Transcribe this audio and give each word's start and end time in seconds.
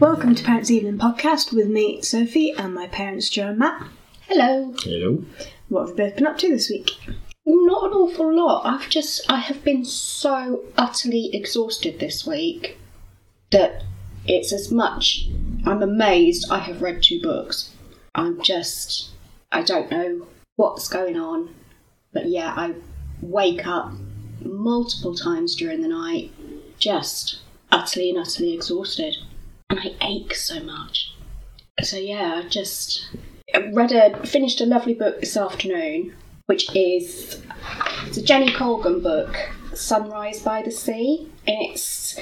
Welcome 0.00 0.34
to 0.34 0.42
Parents 0.42 0.70
Evening 0.70 0.98
Podcast 0.98 1.52
with 1.52 1.68
me, 1.68 2.02
Sophie, 2.02 2.52
and 2.52 2.74
my 2.74 2.88
parents, 2.88 3.30
Joe 3.30 3.50
and 3.50 3.58
Matt. 3.58 3.86
Hello. 4.22 4.74
Hello. 4.78 5.24
What 5.68 5.82
have 5.82 5.90
you 5.90 5.94
both 5.96 6.16
been 6.16 6.26
up 6.26 6.38
to 6.38 6.48
this 6.48 6.68
week? 6.68 6.90
Not 7.46 7.84
an 7.84 7.92
awful 7.92 8.34
lot. 8.34 8.66
I've 8.66 8.88
just 8.88 9.22
I 9.30 9.38
have 9.38 9.62
been 9.62 9.84
so 9.84 10.64
utterly 10.76 11.34
exhausted 11.34 12.00
this 12.00 12.26
week 12.26 12.76
that 13.50 13.84
it's 14.26 14.52
as 14.52 14.72
much 14.72 15.28
I'm 15.64 15.82
amazed 15.82 16.50
I 16.50 16.58
have 16.58 16.82
read 16.82 17.02
two 17.02 17.22
books. 17.22 17.72
I'm 18.14 18.42
just 18.42 19.10
I 19.52 19.62
don't 19.62 19.90
know 19.90 20.26
what's 20.56 20.88
going 20.88 21.16
on. 21.16 21.54
But 22.12 22.26
yeah, 22.26 22.52
I 22.56 22.74
wake 23.20 23.66
up 23.66 23.92
multiple 24.40 25.14
times 25.14 25.54
during 25.54 25.82
the 25.82 25.88
night 25.88 26.32
just 26.78 27.38
utterly 27.70 28.10
and 28.10 28.18
utterly 28.18 28.52
exhausted. 28.54 29.16
And 29.70 29.80
I 29.80 29.94
ache 30.00 30.34
so 30.34 30.60
much. 30.62 31.12
So 31.82 31.96
yeah, 31.96 32.42
I 32.44 32.48
just 32.48 33.08
read 33.72 33.92
a 33.92 34.26
finished 34.26 34.60
a 34.60 34.66
lovely 34.66 34.94
book 34.94 35.20
this 35.20 35.36
afternoon, 35.36 36.14
which 36.46 36.74
is 36.74 37.42
it's 38.06 38.16
a 38.16 38.22
Jenny 38.22 38.52
Colgan 38.52 39.00
book, 39.00 39.36
Sunrise 39.74 40.40
by 40.40 40.62
the 40.62 40.70
Sea, 40.70 41.30
and 41.46 41.56
it's 41.60 42.18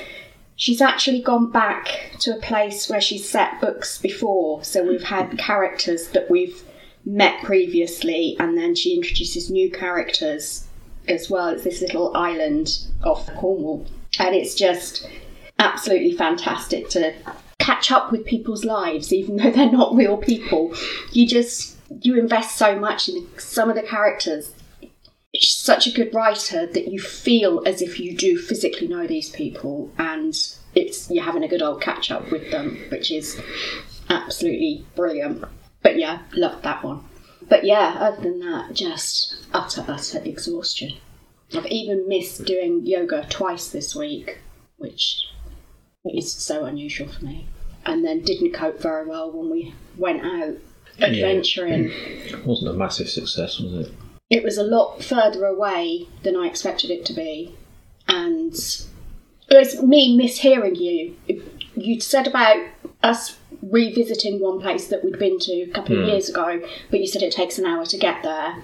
she's 0.56 0.80
actually 0.80 1.20
gone 1.20 1.50
back 1.50 2.12
to 2.20 2.36
a 2.36 2.40
place 2.40 2.88
where 2.88 3.00
she's 3.00 3.28
set 3.28 3.60
books 3.60 3.98
before. 3.98 4.62
So 4.64 4.86
we've 4.86 5.02
had 5.02 5.38
characters 5.38 6.08
that 6.08 6.30
we've 6.30 6.62
met 7.04 7.42
previously, 7.42 8.36
and 8.38 8.56
then 8.56 8.74
she 8.74 8.94
introduces 8.94 9.50
new 9.50 9.70
characters 9.70 10.66
as 11.08 11.28
well. 11.28 11.48
It's 11.48 11.64
this 11.64 11.80
little 11.82 12.16
island 12.16 12.86
off 13.04 13.26
Cornwall, 13.34 13.86
and 14.18 14.34
it's 14.34 14.54
just 14.54 15.08
absolutely 15.62 16.12
fantastic 16.12 16.88
to 16.90 17.14
catch 17.58 17.92
up 17.92 18.10
with 18.10 18.26
people's 18.26 18.64
lives, 18.64 19.12
even 19.12 19.36
though 19.36 19.50
they're 19.50 19.70
not 19.70 19.94
real 19.94 20.16
people. 20.16 20.74
You 21.12 21.26
just 21.26 21.76
you 22.00 22.18
invest 22.18 22.56
so 22.56 22.78
much 22.78 23.08
in 23.08 23.26
some 23.38 23.70
of 23.70 23.76
the 23.76 23.82
characters. 23.82 24.52
She's 25.34 25.54
such 25.54 25.86
a 25.86 25.92
good 25.92 26.14
writer 26.14 26.66
that 26.66 26.88
you 26.88 27.00
feel 27.00 27.62
as 27.64 27.80
if 27.80 27.98
you 27.98 28.14
do 28.14 28.36
physically 28.36 28.88
know 28.88 29.06
these 29.06 29.30
people, 29.30 29.90
and 29.96 30.34
it's 30.74 31.10
you're 31.10 31.24
having 31.24 31.44
a 31.44 31.48
good 31.48 31.62
old 31.62 31.80
catch 31.80 32.10
up 32.10 32.30
with 32.30 32.50
them, 32.50 32.78
which 32.90 33.10
is 33.10 33.40
absolutely 34.10 34.84
brilliant. 34.94 35.44
But 35.82 35.98
yeah, 35.98 36.22
loved 36.34 36.64
that 36.64 36.84
one. 36.84 37.04
But 37.48 37.64
yeah, 37.64 37.96
other 37.98 38.22
than 38.22 38.40
that, 38.40 38.74
just 38.74 39.36
utter 39.52 39.84
utter 39.86 40.20
exhaustion. 40.24 40.94
I've 41.54 41.66
even 41.66 42.08
missed 42.08 42.44
doing 42.44 42.86
yoga 42.86 43.26
twice 43.28 43.68
this 43.68 43.94
week, 43.94 44.38
which 44.78 45.26
is 46.04 46.32
so 46.32 46.64
unusual 46.64 47.08
for 47.08 47.24
me. 47.24 47.46
And 47.84 48.04
then 48.04 48.22
didn't 48.22 48.52
cope 48.52 48.80
very 48.80 49.06
well 49.06 49.30
when 49.30 49.50
we 49.50 49.74
went 49.96 50.24
out 50.24 50.56
adventuring. 51.00 51.90
It 51.90 52.44
wasn't 52.46 52.70
a 52.70 52.74
massive 52.74 53.08
success, 53.08 53.58
was 53.58 53.88
it? 53.88 53.94
It 54.30 54.44
was 54.44 54.56
a 54.56 54.62
lot 54.62 55.02
further 55.02 55.44
away 55.44 56.08
than 56.22 56.36
I 56.36 56.46
expected 56.46 56.90
it 56.90 57.04
to 57.06 57.12
be. 57.12 57.54
And 58.08 58.54
it 58.54 58.88
was 59.50 59.82
me 59.82 60.16
mishearing 60.16 60.78
you. 60.78 61.16
You'd 61.74 62.02
said 62.02 62.26
about 62.26 62.58
us 63.02 63.38
revisiting 63.62 64.40
one 64.40 64.60
place 64.60 64.88
that 64.88 65.04
we'd 65.04 65.18
been 65.18 65.38
to 65.40 65.62
a 65.62 65.68
couple 65.68 65.96
of 65.96 66.04
hmm. 66.04 66.10
years 66.10 66.28
ago, 66.28 66.60
but 66.90 67.00
you 67.00 67.06
said 67.06 67.22
it 67.22 67.32
takes 67.32 67.58
an 67.58 67.66
hour 67.66 67.84
to 67.86 67.98
get 67.98 68.22
there. 68.22 68.62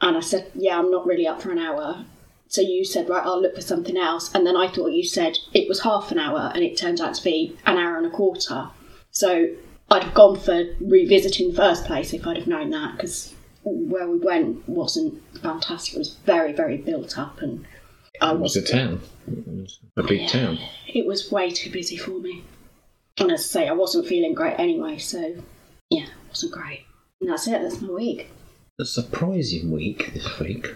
And 0.00 0.16
I 0.16 0.20
said, 0.20 0.50
Yeah, 0.54 0.78
I'm 0.78 0.90
not 0.90 1.06
really 1.06 1.26
up 1.26 1.40
for 1.40 1.52
an 1.52 1.58
hour. 1.58 2.04
So 2.52 2.60
you 2.60 2.84
said, 2.84 3.08
Right, 3.08 3.24
I'll 3.24 3.40
look 3.40 3.54
for 3.54 3.62
something 3.62 3.96
else. 3.96 4.34
And 4.34 4.46
then 4.46 4.58
I 4.58 4.68
thought 4.68 4.88
you 4.92 5.04
said 5.04 5.38
it 5.54 5.66
was 5.70 5.80
half 5.80 6.12
an 6.12 6.18
hour, 6.18 6.52
and 6.54 6.62
it 6.62 6.76
turned 6.76 7.00
out 7.00 7.14
to 7.14 7.24
be 7.24 7.56
an 7.64 7.78
hour 7.78 7.96
and 7.96 8.04
a 8.06 8.10
quarter. 8.10 8.68
So 9.10 9.48
I'd 9.90 10.04
have 10.04 10.12
gone 10.12 10.38
for 10.38 10.64
revisiting 10.78 11.48
the 11.48 11.56
first 11.56 11.86
place 11.86 12.12
if 12.12 12.26
I'd 12.26 12.36
have 12.36 12.46
known 12.46 12.68
that, 12.70 12.96
because 12.96 13.34
where 13.64 14.06
we 14.06 14.18
went 14.18 14.68
wasn't 14.68 15.22
fantastic. 15.40 15.94
It 15.94 15.98
was 15.98 16.16
very, 16.26 16.52
very 16.52 16.76
built 16.76 17.18
up, 17.18 17.40
and 17.40 17.64
I 18.20 18.32
It 18.32 18.38
was 18.38 18.54
was 18.54 18.68
a 18.68 18.70
town. 18.70 19.00
It 19.26 19.46
was 19.48 19.78
a 19.96 20.02
big 20.02 20.28
town. 20.28 20.58
it 20.86 21.06
was 21.06 21.32
way 21.32 21.50
too 21.50 21.70
busy 21.70 21.96
for 21.96 22.18
me. 22.20 22.44
And 23.18 23.32
as 23.32 23.40
I 23.40 23.44
say, 23.44 23.68
I 23.68 23.72
wasn't 23.72 24.06
feeling 24.06 24.34
great 24.34 24.58
anyway, 24.58 24.98
so 24.98 25.36
yeah, 25.88 26.04
it 26.04 26.28
wasn't 26.28 26.52
great. 26.52 26.84
And 27.22 27.30
that's 27.30 27.46
it, 27.46 27.62
that's 27.62 27.80
my 27.80 27.88
week. 27.92 28.28
A 28.78 28.84
surprising 28.84 29.70
week 29.70 30.12
this 30.12 30.38
week. 30.38 30.74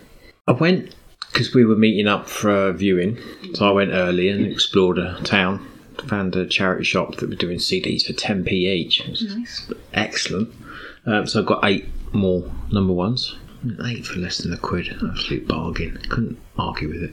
I 0.48 0.52
went 0.52 0.94
because 1.36 1.52
we 1.52 1.66
were 1.66 1.76
meeting 1.76 2.08
up 2.08 2.30
for 2.30 2.68
a 2.68 2.72
viewing, 2.72 3.18
so 3.52 3.68
I 3.68 3.70
went 3.70 3.90
early 3.92 4.30
and 4.30 4.46
explored 4.46 4.96
a 4.96 5.20
town. 5.22 5.68
Found 6.06 6.34
a 6.34 6.46
charity 6.46 6.84
shop 6.84 7.16
that 7.16 7.28
were 7.28 7.36
doing 7.36 7.58
CDs 7.58 8.06
for 8.06 8.14
10p 8.14 8.52
each. 8.52 9.06
Nice. 9.06 9.70
excellent. 9.92 10.50
Um, 11.04 11.26
so 11.26 11.40
I've 11.40 11.46
got 11.46 11.62
eight 11.62 11.84
more 12.14 12.50
number 12.72 12.94
ones. 12.94 13.36
Eight 13.84 14.06
for 14.06 14.18
less 14.18 14.38
than 14.38 14.54
a 14.54 14.56
quid. 14.56 14.88
Absolute 15.06 15.46
bargain. 15.46 15.98
Couldn't 16.08 16.38
argue 16.58 16.88
with 16.88 17.02
it. 17.02 17.12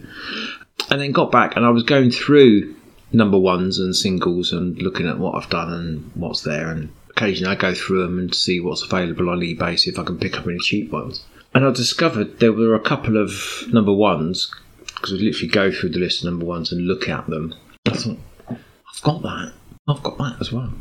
And 0.90 1.02
then 1.02 1.12
got 1.12 1.30
back 1.30 1.58
and 1.58 1.66
I 1.66 1.70
was 1.70 1.84
going 1.84 2.12
through 2.12 2.74
number 3.12 3.38
ones 3.38 3.78
and 3.78 3.94
singles 3.94 4.54
and 4.54 4.82
looking 4.82 5.08
at 5.10 5.20
what 5.20 5.36
I've 5.36 5.50
done 5.50 5.74
and 5.74 6.12
what's 6.16 6.44
there. 6.44 6.70
And 6.70 6.94
occasionally 7.10 7.54
I 7.54 7.60
go 7.60 7.74
through 7.74 8.04
them 8.04 8.20
and 8.20 8.34
see 8.34 8.62
what's 8.62 8.84
available 8.84 9.30
on 9.30 9.42
eBay, 9.42 9.78
see 9.78 9.90
if 9.90 10.00
I 10.00 10.04
can 10.04 10.18
pick 10.18 10.38
up 10.38 10.48
any 10.48 10.60
cheap 10.60 10.92
ones. 10.92 11.26
And 11.56 11.66
I 11.66 11.72
discovered 11.72 12.40
there 12.40 12.54
were 12.54 12.76
a 12.76 12.80
couple 12.80 13.18
of 13.18 13.64
number 13.72 13.94
ones 13.94 14.54
because 14.86 15.14
I 15.14 15.16
literally 15.18 15.50
go 15.50 15.72
through 15.72 15.90
the 15.90 16.00
list 16.00 16.22
of 16.22 16.26
number 16.26 16.46
ones 16.46 16.72
and 16.72 16.88
look 16.88 17.08
at 17.10 17.28
them. 17.28 17.54
I 17.86 17.92
thought, 17.92 18.18
I've 18.50 19.02
got 19.04 19.22
that. 19.22 19.54
I've 19.88 20.04
got 20.04 20.18
that 20.18 20.38
as 20.40 20.52
well. 20.52 20.74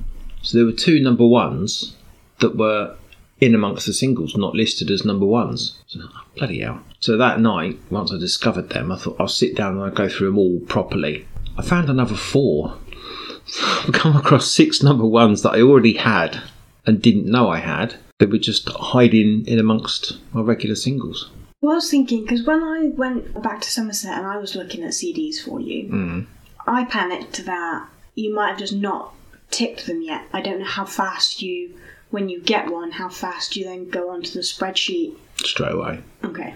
So 0.42 0.58
there 0.58 0.66
were 0.66 0.72
two 0.72 1.00
number 1.00 1.26
ones 1.26 1.96
that 2.40 2.56
were 2.56 2.96
in 3.40 3.54
amongst 3.54 3.86
the 3.86 3.92
singles, 3.92 4.36
not 4.36 4.54
listed 4.54 4.90
as 4.90 5.04
number 5.04 5.26
ones. 5.26 5.78
So, 5.88 6.00
oh, 6.02 6.24
bloody 6.36 6.60
hell. 6.60 6.80
So 7.00 7.16
that 7.16 7.40
night, 7.40 7.78
once 7.90 8.12
I 8.12 8.18
discovered 8.18 8.70
them, 8.70 8.92
I 8.92 8.96
thought 8.96 9.16
I'll 9.18 9.28
sit 9.28 9.56
down 9.56 9.72
and 9.72 9.82
I'll 9.82 9.90
go 9.90 10.08
through 10.08 10.28
them 10.28 10.38
all 10.38 10.60
properly. 10.60 11.26
I 11.58 11.62
found 11.62 11.90
another 11.90 12.14
four. 12.14 12.78
I've 13.62 13.92
come 13.92 14.16
across 14.16 14.48
six 14.48 14.82
number 14.82 15.04
ones 15.04 15.42
that 15.42 15.54
I 15.54 15.60
already 15.60 15.94
had 15.94 16.40
and 16.86 17.02
didn't 17.02 17.26
know 17.26 17.48
I 17.48 17.58
had. 17.58 17.96
They 18.22 18.26
were 18.26 18.38
just 18.38 18.68
hiding 18.68 19.44
in 19.48 19.58
amongst 19.58 20.18
my 20.32 20.42
regular 20.42 20.76
singles. 20.76 21.28
Well, 21.60 21.72
I 21.72 21.74
was 21.74 21.90
thinking, 21.90 22.22
because 22.22 22.44
when 22.44 22.62
I 22.62 22.92
went 22.94 23.42
back 23.42 23.60
to 23.62 23.68
Somerset 23.68 24.16
and 24.16 24.28
I 24.28 24.36
was 24.36 24.54
looking 24.54 24.84
at 24.84 24.90
CDs 24.90 25.40
for 25.40 25.58
you, 25.58 25.88
Mm. 25.88 26.26
I 26.68 26.84
panicked 26.84 27.44
that 27.44 27.88
you 28.14 28.32
might 28.32 28.50
have 28.50 28.58
just 28.58 28.76
not 28.76 29.12
ticked 29.50 29.88
them 29.88 30.02
yet. 30.02 30.22
I 30.32 30.40
don't 30.40 30.60
know 30.60 30.64
how 30.64 30.84
fast 30.84 31.42
you, 31.42 31.74
when 32.10 32.28
you 32.28 32.40
get 32.40 32.70
one, 32.70 32.92
how 32.92 33.08
fast 33.08 33.56
you 33.56 33.64
then 33.64 33.90
go 33.90 34.10
onto 34.10 34.30
the 34.30 34.42
spreadsheet. 34.42 35.16
Straight 35.38 35.72
away. 35.72 36.00
Okay. 36.22 36.54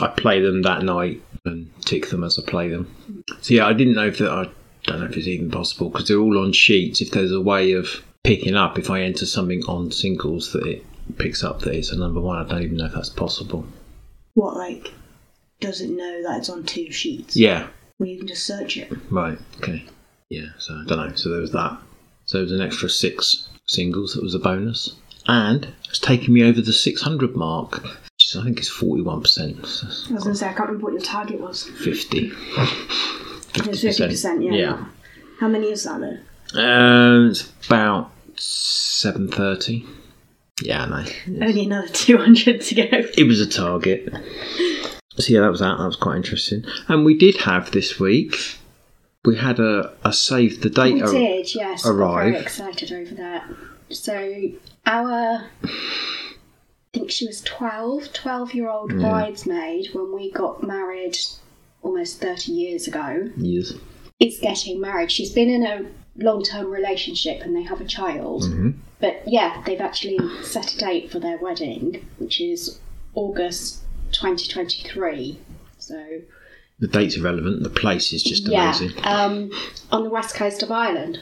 I 0.00 0.06
play 0.06 0.40
them 0.40 0.62
that 0.62 0.84
night 0.84 1.20
and 1.44 1.68
tick 1.84 2.10
them 2.10 2.22
as 2.22 2.38
I 2.38 2.48
play 2.48 2.68
them. 2.68 2.86
So 3.40 3.52
yeah, 3.52 3.66
I 3.66 3.72
didn't 3.72 3.94
know 3.94 4.06
if 4.06 4.18
that. 4.18 4.30
I 4.30 4.48
don't 4.84 5.00
know 5.00 5.06
if 5.06 5.16
it's 5.16 5.26
even 5.26 5.50
possible 5.50 5.90
because 5.90 6.06
they're 6.06 6.18
all 6.20 6.38
on 6.38 6.52
sheets. 6.52 7.00
If 7.00 7.10
there's 7.10 7.32
a 7.32 7.40
way 7.40 7.72
of 7.72 8.04
picking 8.22 8.54
up, 8.54 8.78
if 8.78 8.90
I 8.90 9.02
enter 9.02 9.26
something 9.26 9.64
on 9.64 9.90
singles 9.90 10.52
that 10.52 10.64
it 10.64 10.84
picks 11.12 11.42
up 11.44 11.60
that 11.60 11.74
it's 11.74 11.90
a 11.92 11.98
number 11.98 12.20
one, 12.20 12.38
I 12.44 12.48
don't 12.48 12.62
even 12.62 12.76
know 12.78 12.86
if 12.86 12.92
that's 12.92 13.08
possible. 13.10 13.64
What, 14.34 14.56
like, 14.56 14.92
does 15.60 15.80
it 15.80 15.90
know 15.90 16.22
that 16.22 16.38
it's 16.38 16.48
on 16.50 16.64
two 16.64 16.90
sheets? 16.92 17.36
Yeah, 17.36 17.68
Well, 17.98 18.08
you 18.08 18.18
can 18.18 18.26
just 18.28 18.46
search 18.46 18.76
it. 18.76 18.90
right, 19.10 19.38
okay, 19.58 19.84
yeah. 20.28 20.46
So 20.58 20.74
I 20.74 20.84
don't 20.86 21.08
know. 21.10 21.14
So 21.16 21.28
there 21.30 21.40
was 21.40 21.52
that. 21.52 21.78
So 22.26 22.38
there 22.38 22.44
was 22.44 22.52
an 22.52 22.60
extra 22.62 22.88
six 22.88 23.48
singles 23.66 24.14
that 24.14 24.22
was 24.22 24.34
a 24.34 24.38
bonus, 24.38 24.96
and 25.26 25.68
it's 25.88 25.98
taken 25.98 26.32
me 26.32 26.44
over 26.44 26.60
the 26.60 26.72
600 26.72 27.36
mark. 27.36 27.82
Which 27.82 28.36
I 28.36 28.44
think 28.44 28.60
is 28.60 28.68
41 28.68 29.22
percent. 29.22 29.56
I 29.58 29.62
was 29.62 30.06
going 30.08 30.22
to 30.24 30.34
say, 30.36 30.46
I 30.48 30.52
can't 30.52 30.68
remember 30.68 30.84
what 30.84 30.92
your 30.92 31.02
target 31.02 31.40
was. 31.40 31.64
50. 31.64 32.30
50%, 33.54 34.44
yeah. 34.44 34.52
Yeah. 34.52 34.84
How 35.40 35.48
many 35.48 35.70
is 35.72 35.84
that, 35.84 36.00
though? 36.00 36.60
Um, 36.60 37.30
it's 37.30 37.50
about 37.66 38.10
seven 38.36 39.28
thirty. 39.28 39.86
Yeah, 40.62 40.84
I 40.84 40.88
know. 40.88 41.46
Only 41.46 41.64
another 41.64 41.88
200 41.92 42.60
to 42.60 42.74
go. 42.74 42.82
It 43.16 43.24
was 43.26 43.40
a 43.40 43.46
target. 43.48 44.08
So 45.16 45.32
yeah, 45.34 45.40
that 45.40 45.50
was 45.50 45.60
that. 45.60 45.78
That 45.78 45.86
was 45.86 45.96
quite 45.96 46.16
interesting. 46.16 46.64
And 46.88 47.04
we 47.04 47.16
did 47.16 47.36
have 47.38 47.70
this 47.72 47.98
week. 47.98 48.34
We 49.24 49.36
had 49.36 49.58
a, 49.58 49.92
a 50.04 50.12
save 50.12 50.62
the 50.62 50.70
date. 50.70 50.94
We 50.94 51.02
ar- 51.02 51.12
did, 51.12 51.54
yes. 51.54 51.84
We're 51.84 51.92
arrive. 51.94 52.32
very 52.32 52.42
excited 52.42 52.90
over 52.92 53.14
that. 53.16 53.50
So, 53.90 54.14
our, 54.86 55.44
I 55.64 55.70
think 56.94 57.10
she 57.10 57.26
was 57.26 57.42
12, 57.42 58.12
12 58.12 58.54
year 58.54 58.68
old 58.68 58.90
bridesmaid 58.98 59.88
when 59.92 60.14
we 60.14 60.30
got 60.30 60.62
married 60.62 61.18
almost 61.82 62.20
30 62.20 62.52
years 62.52 62.86
ago 62.88 63.30
Yes. 63.36 63.74
is 64.20 64.38
getting 64.40 64.80
married. 64.80 65.10
She's 65.12 65.32
been 65.32 65.50
in 65.50 65.64
a 65.64 65.84
long 66.20 66.42
term 66.42 66.70
relationship 66.70 67.40
and 67.42 67.56
they 67.56 67.62
have 67.62 67.80
a 67.80 67.84
child. 67.84 68.42
Mhm. 68.44 68.74
But 69.00 69.22
yeah, 69.26 69.62
they've 69.66 69.80
actually 69.80 70.18
set 70.42 70.74
a 70.74 70.78
date 70.78 71.10
for 71.10 71.18
their 71.18 71.38
wedding, 71.38 72.06
which 72.18 72.40
is 72.40 72.78
August 73.14 73.80
2023. 74.12 75.38
So, 75.78 76.20
The 76.78 76.86
date's 76.88 77.16
irrelevant. 77.16 77.62
The 77.62 77.70
place 77.70 78.12
is 78.12 78.22
just 78.22 78.46
yeah, 78.48 78.68
amazing. 78.76 78.92
um, 79.04 79.50
on 79.90 80.04
the 80.04 80.10
west 80.10 80.34
coast 80.34 80.62
of 80.62 80.70
Ireland. 80.70 81.20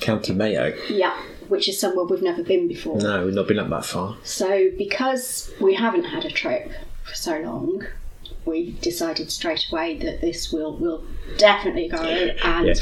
County 0.00 0.32
Mayo. 0.34 0.74
Yeah, 0.90 1.16
which 1.48 1.68
is 1.68 1.78
somewhere 1.80 2.04
we've 2.04 2.22
never 2.22 2.42
been 2.42 2.68
before. 2.68 2.98
No, 2.98 3.24
we've 3.24 3.34
not 3.34 3.48
been 3.48 3.58
up 3.58 3.70
that 3.70 3.84
far. 3.84 4.16
So, 4.24 4.70
because 4.76 5.50
we 5.60 5.74
haven't 5.74 6.04
had 6.04 6.24
a 6.24 6.30
trip 6.30 6.70
for 7.04 7.14
so 7.14 7.38
long, 7.40 7.84
we 8.44 8.72
decided 8.80 9.30
straight 9.30 9.66
away 9.70 9.96
that 9.98 10.20
this 10.20 10.52
will 10.52 10.76
will 10.76 11.04
definitely 11.38 11.88
go 11.88 11.98
and 11.98 12.66
Yeah. 12.66 12.74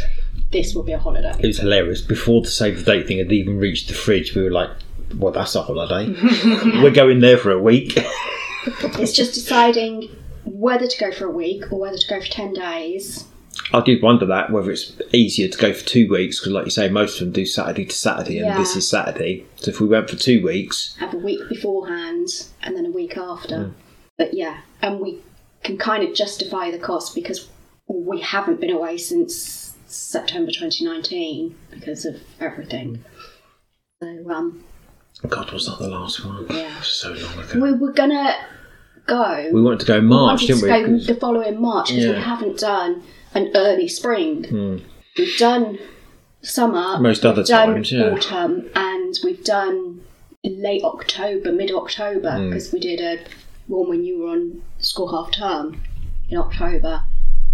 This 0.55 0.73
will 0.73 0.85
be 0.85 0.93
a 0.93 0.99
holiday. 0.99 1.35
It 1.41 1.47
was 1.47 1.59
hilarious. 1.59 2.01
Before 2.01 2.41
the 2.41 2.49
save 2.49 2.79
the 2.79 2.85
date 2.85 3.09
thing 3.09 3.19
had 3.19 3.33
even 3.33 3.59
reached 3.59 3.89
the 3.89 3.95
fridge, 3.95 4.35
we 4.35 4.43
were 4.43 4.53
like, 4.53 4.71
well, 5.17 5.33
that's 5.33 5.55
a 5.57 5.63
holiday. 5.63 6.09
we're 6.83 6.91
going 6.91 7.19
there 7.19 7.37
for 7.37 7.51
a 7.51 7.61
week. 7.61 7.99
It's 8.67 9.13
just 9.13 9.35
deciding 9.35 10.09
whether 10.45 10.87
to 10.87 10.99
go 10.99 11.11
for 11.11 11.27
a 11.27 11.31
week 11.31 11.73
or 11.73 11.81
whether 11.81 11.99
to 11.99 12.09
go 12.09 12.21
for 12.21 12.27
10 12.29 12.55
days. 12.55 13.27
I 13.73 13.81
did 13.81 14.01
wonder 14.01 14.27
that, 14.27 14.51
whether 14.51 14.71
it's 14.71 14.93
easier 15.13 15.49
to 15.49 15.59
go 15.59 15.73
for 15.73 15.85
two 15.85 16.09
weeks, 16.09 16.39
because 16.39 16.53
like 16.53 16.65
you 16.67 16.71
say, 16.71 16.89
most 16.89 17.15
of 17.15 17.27
them 17.27 17.33
do 17.33 17.47
Saturday 17.47 17.85
to 17.87 17.95
Saturday, 17.95 18.39
and 18.39 18.59
this 18.59 18.77
is 18.77 18.89
Saturday. 18.89 19.47
So 19.57 19.71
if 19.71 19.81
we 19.81 19.87
went 19.87 20.09
for 20.09 20.17
two 20.17 20.43
weeks, 20.45 20.97
have 20.99 21.15
a 21.15 21.19
week 21.19 21.41
beforehand 21.49 22.29
and 22.63 22.77
then 22.77 22.87
a 22.87 22.91
week 22.91 23.17
after. 23.17 23.73
But 24.17 24.35
yeah, 24.35 24.61
and 24.83 25.01
we 25.01 25.21
can 25.63 25.79
kind 25.79 26.05
of 26.05 26.15
justify 26.15 26.71
the 26.71 26.79
cost 26.79 27.15
because 27.15 27.49
we 27.87 28.21
haven't 28.21 28.61
been 28.61 28.71
away 28.71 28.99
since 28.99 29.74
September 29.87 30.51
2019 30.51 31.55
because 31.71 32.05
of 32.05 32.21
everything. 32.41 33.05
So 34.03 34.31
um, 34.31 34.65
God, 35.29 35.51
was 35.53 35.67
that 35.67 35.79
the 35.79 35.89
last 35.89 36.25
one? 36.25 36.47
Yeah. 36.51 36.81
So 36.83 37.13
long 37.13 37.39
ago. 37.39 37.61
we 37.61 37.73
were 37.73 37.93
gonna 37.93 38.35
go. 39.07 39.51
We 39.53 39.63
wanted 39.63 39.81
to 39.81 39.87
go 39.87 39.99
in 39.99 40.05
we 40.05 40.09
March, 40.11 40.43
wanted 40.43 40.47
didn't 40.47 40.63
we? 40.63 40.69
go 40.69 40.87
'Cause- 40.99 41.07
the 41.07 41.15
following 41.15 41.61
March 41.61 41.89
because 41.89 42.07
we 42.17 42.21
haven't 42.21 42.59
done 42.59 43.03
an 43.35 43.51
early 43.55 43.89
spring. 43.89 44.45
Hmm. 44.45 44.77
We've 45.17 45.37
done 45.39 45.79
summer, 46.43 46.99
Most 47.01 47.25
other 47.25 47.45
times, 47.45 47.93
yeah. 47.93 48.11
autumn, 48.11 48.69
and 48.75 49.15
we've 49.25 49.43
done 49.45 50.01
late 50.45 50.83
October, 50.83 51.53
mid 51.53 51.71
October, 51.71 52.33
Hmm. 52.37 52.49
because 52.51 52.73
we 52.73 52.81
did 52.81 53.01
a 53.01 53.21
one 53.67 53.89
when 53.89 54.05
you 54.05 54.19
were 54.19 54.31
on 54.31 54.63
school 54.79 55.09
half 55.11 55.33
term 55.33 55.81
in 56.29 56.37
October. 56.37 57.01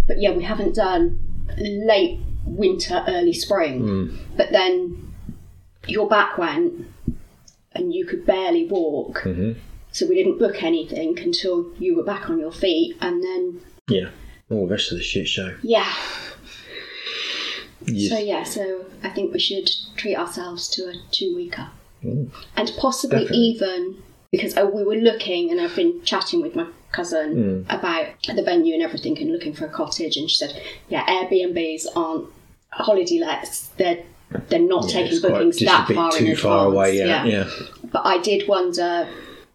But 0.07 0.19
yeah, 0.19 0.31
we 0.31 0.43
haven't 0.43 0.75
done 0.75 1.19
late 1.57 2.19
winter, 2.45 3.03
early 3.07 3.33
spring. 3.33 3.79
Hmm. 3.79 4.15
But 4.37 4.51
then 4.51 5.13
your 5.87 6.07
back 6.07 6.37
went, 6.37 6.85
and 7.73 7.93
you 7.93 8.05
could 8.05 8.25
barely 8.25 8.65
walk. 8.65 9.21
Mhm. 9.23 9.55
So 9.91 10.05
we 10.07 10.15
didn't 10.15 10.37
book 10.39 10.63
anything 10.63 11.17
until 11.19 11.71
you 11.79 11.95
were 11.95 12.03
back 12.03 12.29
on 12.29 12.39
your 12.39 12.51
feet, 12.51 12.95
and 13.01 13.23
then 13.23 13.61
Yeah. 13.89 14.09
All 14.49 14.65
the 14.67 14.71
rest 14.73 14.91
of 14.91 14.97
the 14.97 15.03
shit 15.03 15.27
show. 15.27 15.53
yeah. 15.61 15.91
You- 17.85 18.09
So 18.09 18.17
yeah, 18.19 18.43
so 18.43 18.85
I 19.03 19.09
think 19.09 19.33
we 19.33 19.39
should 19.39 19.69
treat 19.95 20.15
ourselves 20.15 20.67
to 20.69 20.83
a 20.89 20.93
two 21.11 21.35
weeker, 21.35 21.67
Mm. 22.03 22.29
and 22.55 22.71
possibly 22.77 23.19
Definitely. 23.21 23.43
even 23.45 23.95
because 24.31 24.55
uh, 24.55 24.69
we 24.71 24.83
were 24.83 24.95
looking, 24.95 25.49
and 25.51 25.59
I've 25.59 25.75
been 25.75 26.01
chatting 26.03 26.41
with 26.41 26.55
my 26.55 26.67
cousin 26.91 27.65
Mm. 27.67 27.75
about 27.77 28.07
the 28.35 28.43
venue 28.43 28.73
and 28.73 28.83
everything, 28.83 29.17
and 29.19 29.31
looking 29.31 29.53
for 29.53 29.65
a 29.65 29.69
cottage, 29.69 30.17
and 30.17 30.29
she 30.29 30.35
said, 30.35 30.61
yeah, 30.89 31.05
Airbnbs 31.05 31.85
aren't 31.95 32.27
holiday 32.69 33.19
lets; 33.19 33.67
they're 33.77 33.99
they're 34.49 34.59
not 34.59 34.85
Yeah, 34.85 35.01
taking 35.03 35.21
bookings 35.21 35.59
that 35.59 35.87
far 35.89 36.11
too 36.11 36.25
in 36.25 36.35
far 36.37 36.67
advance. 36.67 36.73
away. 36.73 36.97
Yeah, 36.97 37.25
yeah. 37.25 37.49
But 37.91 38.05
I 38.05 38.17
did 38.19 38.47
wonder, 38.47 39.07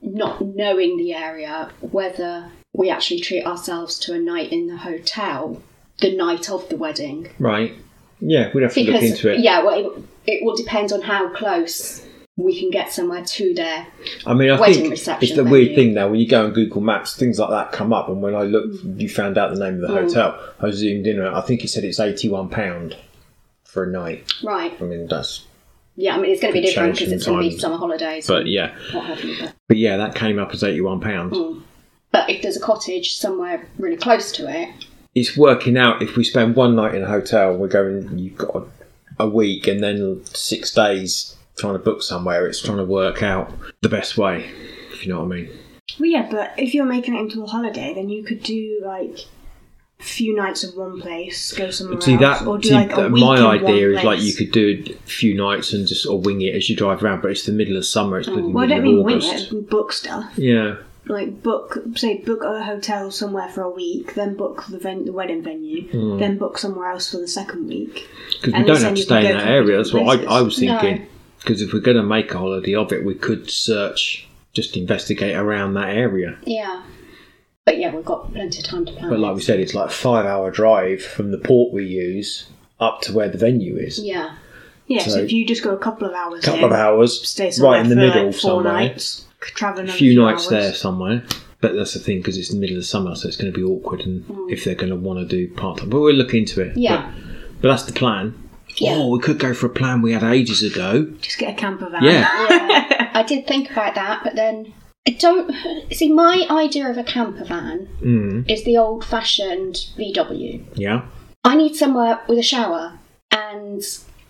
not 0.02 0.42
knowing 0.44 0.98
the 0.98 1.14
area, 1.14 1.70
whether 1.80 2.50
we 2.74 2.90
actually 2.90 3.20
treat 3.20 3.46
ourselves 3.46 3.98
to 4.00 4.12
a 4.12 4.18
night 4.18 4.52
in 4.52 4.66
the 4.66 4.76
hotel 4.76 5.62
the 6.02 6.14
night 6.14 6.50
of 6.50 6.68
the 6.68 6.76
wedding. 6.76 7.30
Right. 7.38 7.72
Yeah, 8.20 8.50
we'd 8.52 8.62
have 8.64 8.74
to 8.74 8.80
look 8.80 9.00
Because, 9.00 9.10
into 9.12 9.32
it. 9.32 9.40
yeah, 9.40 9.62
well, 9.64 9.78
it, 9.78 10.02
it 10.26 10.44
will 10.44 10.56
depend 10.56 10.92
on 10.92 11.00
how 11.00 11.30
close 11.30 12.02
we 12.36 12.58
can 12.58 12.70
get 12.70 12.92
somewhere 12.92 13.24
to 13.24 13.54
there. 13.54 13.86
I 14.26 14.34
mean, 14.34 14.50
I 14.50 14.60
Wedding 14.60 14.74
think 14.82 14.90
reception 14.90 15.26
it's 15.28 15.36
the 15.36 15.44
weird 15.44 15.74
thing 15.74 15.94
now 15.94 16.08
when 16.08 16.20
you 16.20 16.28
go 16.28 16.44
on 16.44 16.52
Google 16.52 16.82
Maps, 16.82 17.16
things 17.16 17.38
like 17.38 17.48
that 17.50 17.72
come 17.72 17.92
up. 17.94 18.08
And 18.08 18.20
when 18.20 18.34
I 18.34 18.42
looked, 18.42 18.84
you 18.84 19.08
found 19.08 19.38
out 19.38 19.54
the 19.54 19.58
name 19.58 19.76
of 19.76 19.80
the 19.80 19.88
Mm. 19.88 20.02
hotel. 20.02 20.38
I 20.60 20.70
zoomed 20.70 21.06
in 21.06 21.18
it. 21.20 21.26
I 21.32 21.40
think 21.40 21.64
it 21.64 21.68
said 21.68 21.84
it's 21.84 21.98
eighty-one 21.98 22.50
pound 22.50 22.96
for 23.64 23.84
a 23.84 23.90
night. 23.90 24.30
Right. 24.44 24.74
I 24.80 24.84
mean, 24.84 25.06
that's. 25.06 25.44
Yeah, 25.98 26.14
I 26.14 26.20
mean, 26.20 26.30
it's 26.30 26.42
going 26.42 26.52
to 26.52 26.60
be 26.60 26.66
different 26.66 26.92
because 26.98 27.10
it's 27.10 27.24
going 27.24 27.42
to 27.42 27.48
be 27.48 27.58
summer 27.58 27.78
holidays 27.78 28.26
But 28.26 28.46
yeah, 28.46 28.76
you. 28.92 29.36
But, 29.40 29.54
but 29.68 29.76
yeah, 29.78 29.96
that 29.96 30.14
came 30.14 30.38
up 30.38 30.52
as 30.52 30.62
eighty-one 30.62 31.00
pounds. 31.00 31.34
Mm. 31.36 31.62
but 32.12 32.28
if 32.28 32.42
there's 32.42 32.58
a 32.58 32.60
cottage 32.60 33.14
somewhere 33.16 33.66
really 33.78 33.96
close 33.96 34.30
to 34.32 34.46
it, 34.50 34.68
It's 35.14 35.38
working 35.38 35.78
out 35.78 36.02
if 36.02 36.16
we 36.16 36.24
spend 36.24 36.54
one 36.54 36.76
night 36.76 36.94
in 36.94 37.02
a 37.02 37.06
hotel, 37.08 37.56
we're 37.56 37.68
going. 37.68 38.18
You've 38.18 38.36
got 38.36 38.56
a, 38.56 38.64
a 39.24 39.28
week 39.28 39.66
and 39.66 39.82
then 39.82 40.20
six 40.26 40.70
days 40.74 41.34
trying 41.58 41.74
to 41.74 41.78
book 41.78 42.02
somewhere. 42.02 42.46
It's 42.46 42.60
trying 42.60 42.78
to 42.78 42.84
work 42.84 43.22
out 43.22 43.52
the 43.82 43.88
best 43.88 44.16
way. 44.18 44.50
If 44.92 45.06
you 45.06 45.12
know 45.12 45.20
what 45.20 45.32
I 45.32 45.36
mean. 45.36 45.50
Well, 46.00 46.10
yeah, 46.10 46.28
but 46.30 46.52
if 46.58 46.74
you're 46.74 46.84
making 46.86 47.14
it 47.14 47.20
into 47.20 47.42
a 47.42 47.46
holiday, 47.46 47.92
then 47.94 48.08
you 48.08 48.24
could 48.24 48.42
do 48.42 48.82
like 48.84 49.18
a 50.00 50.02
few 50.02 50.34
nights 50.34 50.64
of 50.64 50.74
one 50.76 51.00
place, 51.00 51.52
go 51.52 51.70
somewhere 51.70 52.00
See 52.00 52.14
else, 52.14 52.40
that? 52.40 52.46
or 52.46 52.58
do 52.58 52.68
see, 52.68 52.74
like 52.74 52.92
a 52.92 52.96
that- 52.96 53.12
week 53.12 53.24
my 53.24 53.38
in 53.38 53.44
idea 53.64 53.88
one 53.88 53.98
is 53.98 54.04
like 54.04 54.20
you 54.20 54.34
could 54.34 54.52
do 54.52 54.84
a 54.88 54.92
few 55.08 55.34
nights 55.36 55.72
and 55.72 55.86
just 55.86 56.06
or 56.06 56.18
wing 56.20 56.42
it 56.42 56.54
as 56.54 56.68
you 56.68 56.76
drive 56.76 57.02
around. 57.02 57.22
But 57.22 57.30
it's 57.30 57.46
the 57.46 57.52
middle 57.52 57.76
of 57.76 57.84
summer. 57.86 58.18
It's 58.18 58.28
bloody 58.28 58.42
Well, 58.48 58.64
I 58.64 58.66
don't 58.66 58.78
middle 58.82 58.92
mean 58.92 58.98
of 59.00 59.04
wing 59.06 59.16
August. 59.22 59.52
it, 59.52 59.70
book 59.70 59.92
stuff. 59.92 60.32
Yeah, 60.36 60.76
Like 61.06 61.40
book, 61.42 61.78
say, 61.94 62.18
book 62.18 62.42
a 62.42 62.64
hotel 62.64 63.12
somewhere 63.12 63.48
for 63.48 63.62
a 63.62 63.70
week, 63.70 64.14
then 64.14 64.34
book 64.34 64.64
the 64.68 64.78
ven- 64.78 65.04
the 65.04 65.12
wedding 65.12 65.40
venue, 65.42 65.88
Hmm. 65.88 66.18
then 66.18 66.36
book 66.36 66.58
somewhere 66.58 66.90
else 66.90 67.10
for 67.12 67.18
the 67.18 67.28
second 67.28 67.68
week. 67.68 68.08
because 68.32 68.52
we 68.52 68.58
And 68.58 68.66
don't 68.66 68.74
then 68.76 68.84
have 68.86 68.94
to 68.94 68.98
you 68.98 69.04
stay 69.04 69.30
in 69.30 69.36
that 69.38 69.46
area. 69.46 69.76
That's 69.76 69.92
what 69.92 70.02
I. 70.28 70.38
I 70.38 70.40
was 70.42 70.60
No. 70.60 70.78
Thinking. 71.38 71.46
Because 71.54 71.62
if 71.62 71.72
we're 71.72 71.80
going 71.80 71.96
to 71.96 72.02
make 72.02 72.32
a 72.34 72.38
holiday 72.38 72.74
of 72.74 72.92
it, 72.92 73.04
we 73.04 73.14
could 73.14 73.50
search, 73.50 74.26
just 74.52 74.76
investigate 74.76 75.36
around 75.36 75.74
that 75.74 75.90
area. 75.90 76.38
yeah. 76.44 76.82
But 77.64 77.78
yeah, 77.78 77.92
we've 77.92 78.04
got 78.04 78.32
plenty 78.32 78.60
of 78.60 78.64
time 78.64 78.86
to 78.86 78.92
plan. 78.92 79.10
But 79.10 79.18
like 79.18 79.34
we 79.34 79.40
said, 79.42 79.58
it's 79.58 79.74
like 79.74 79.88
a 79.88 79.92
five-hour 79.92 80.52
drive 80.52 81.02
from 81.02 81.32
the 81.32 81.38
port 81.38 81.72
we 81.72 81.84
use 81.84 82.46
up 82.78 83.00
to 83.02 83.12
where 83.12 83.28
the 83.28 83.38
venue 83.38 83.76
is. 83.76 83.98
yeah. 83.98 84.36
Yeah, 84.86 85.02
so, 85.02 85.10
So- 85.10 85.18
if 85.18 85.32
you 85.32 85.44
just 85.44 85.64
go 85.64 85.70
a 85.74 85.78
couple 85.78 86.06
of 86.06 86.14
hours, 86.14 86.44
couple 86.44 86.60
in, 86.60 86.64
of 86.66 86.72
hours, 86.72 87.28
stay 87.28 87.50
somewhere 87.50 87.72
right 87.78 87.82
in 87.82 87.88
the 87.88 87.96
for 87.96 88.00
middle 88.02 88.26
like 88.26 88.34
four 88.34 88.40
somewhere. 88.62 88.72
nights, 88.72 89.24
travel 89.40 89.80
A 89.80 89.82
another 89.82 89.98
few 89.98 90.16
nights 90.16 90.44
hours. 90.44 90.50
there 90.50 90.74
somewhere. 90.74 91.24
But 91.60 91.74
that's 91.74 91.94
the 91.94 91.98
thing 91.98 92.18
because 92.18 92.38
it's 92.38 92.50
the 92.50 92.56
middle 92.56 92.76
of 92.76 92.86
summer, 92.86 93.16
so 93.16 93.26
it's 93.26 93.36
going 93.36 93.52
to 93.52 93.58
be 93.58 93.64
awkward. 93.64 94.02
And 94.02 94.22
mm. 94.28 94.52
if 94.52 94.62
they're 94.62 94.76
going 94.76 94.90
to 94.90 94.96
want 94.96 95.18
to 95.18 95.24
do 95.26 95.52
part 95.54 95.78
time, 95.78 95.90
but 95.90 96.00
we'll 96.00 96.14
look 96.14 96.34
into 96.34 96.60
it. 96.60 96.76
Yeah. 96.76 97.02
But, 97.02 97.62
but 97.62 97.68
that's 97.68 97.82
the 97.82 97.94
plan. 97.94 98.45
Yeah. 98.78 98.94
Oh, 98.96 99.08
we 99.08 99.20
could 99.20 99.38
go 99.38 99.54
for 99.54 99.66
a 99.66 99.70
plan 99.70 100.02
we 100.02 100.12
had 100.12 100.22
ages 100.22 100.62
ago. 100.62 101.04
Just 101.20 101.38
get 101.38 101.54
a 101.54 101.56
camper 101.58 101.88
van. 101.88 102.02
Yeah. 102.04 102.28
Yeah. 102.50 103.10
I 103.14 103.22
did 103.22 103.46
think 103.46 103.70
about 103.70 103.94
that, 103.94 104.20
but 104.24 104.34
then 104.34 104.72
I 105.08 105.12
don't 105.12 105.50
see 105.92 106.12
my 106.12 106.46
idea 106.50 106.88
of 106.90 106.98
a 106.98 107.04
camper 107.04 107.44
van 107.44 107.88
Mm, 108.02 108.50
is 108.50 108.64
the 108.64 108.76
old 108.76 109.04
fashioned 109.04 109.76
VW. 109.96 110.62
yeah. 110.74 111.02
I 111.44 111.54
need 111.56 111.76
somewhere 111.76 112.20
with 112.28 112.38
a 112.38 112.42
shower 112.42 112.98
and 113.30 113.80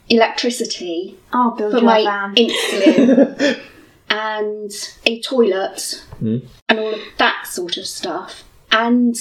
electricity 0.09 1.17
I'll 1.33 1.53
build 1.53 1.73
for 1.73 1.81
my 1.81 2.03
van. 2.05 2.35
insulin 2.35 3.59
and 4.11 4.71
a 5.05 5.21
toilet 5.23 6.03
Mm. 6.23 6.47
and 6.69 6.79
all 6.79 6.95
of 6.95 7.01
that 7.19 7.47
sort 7.47 7.77
of 7.77 7.87
stuff 7.87 8.45
and 8.71 9.15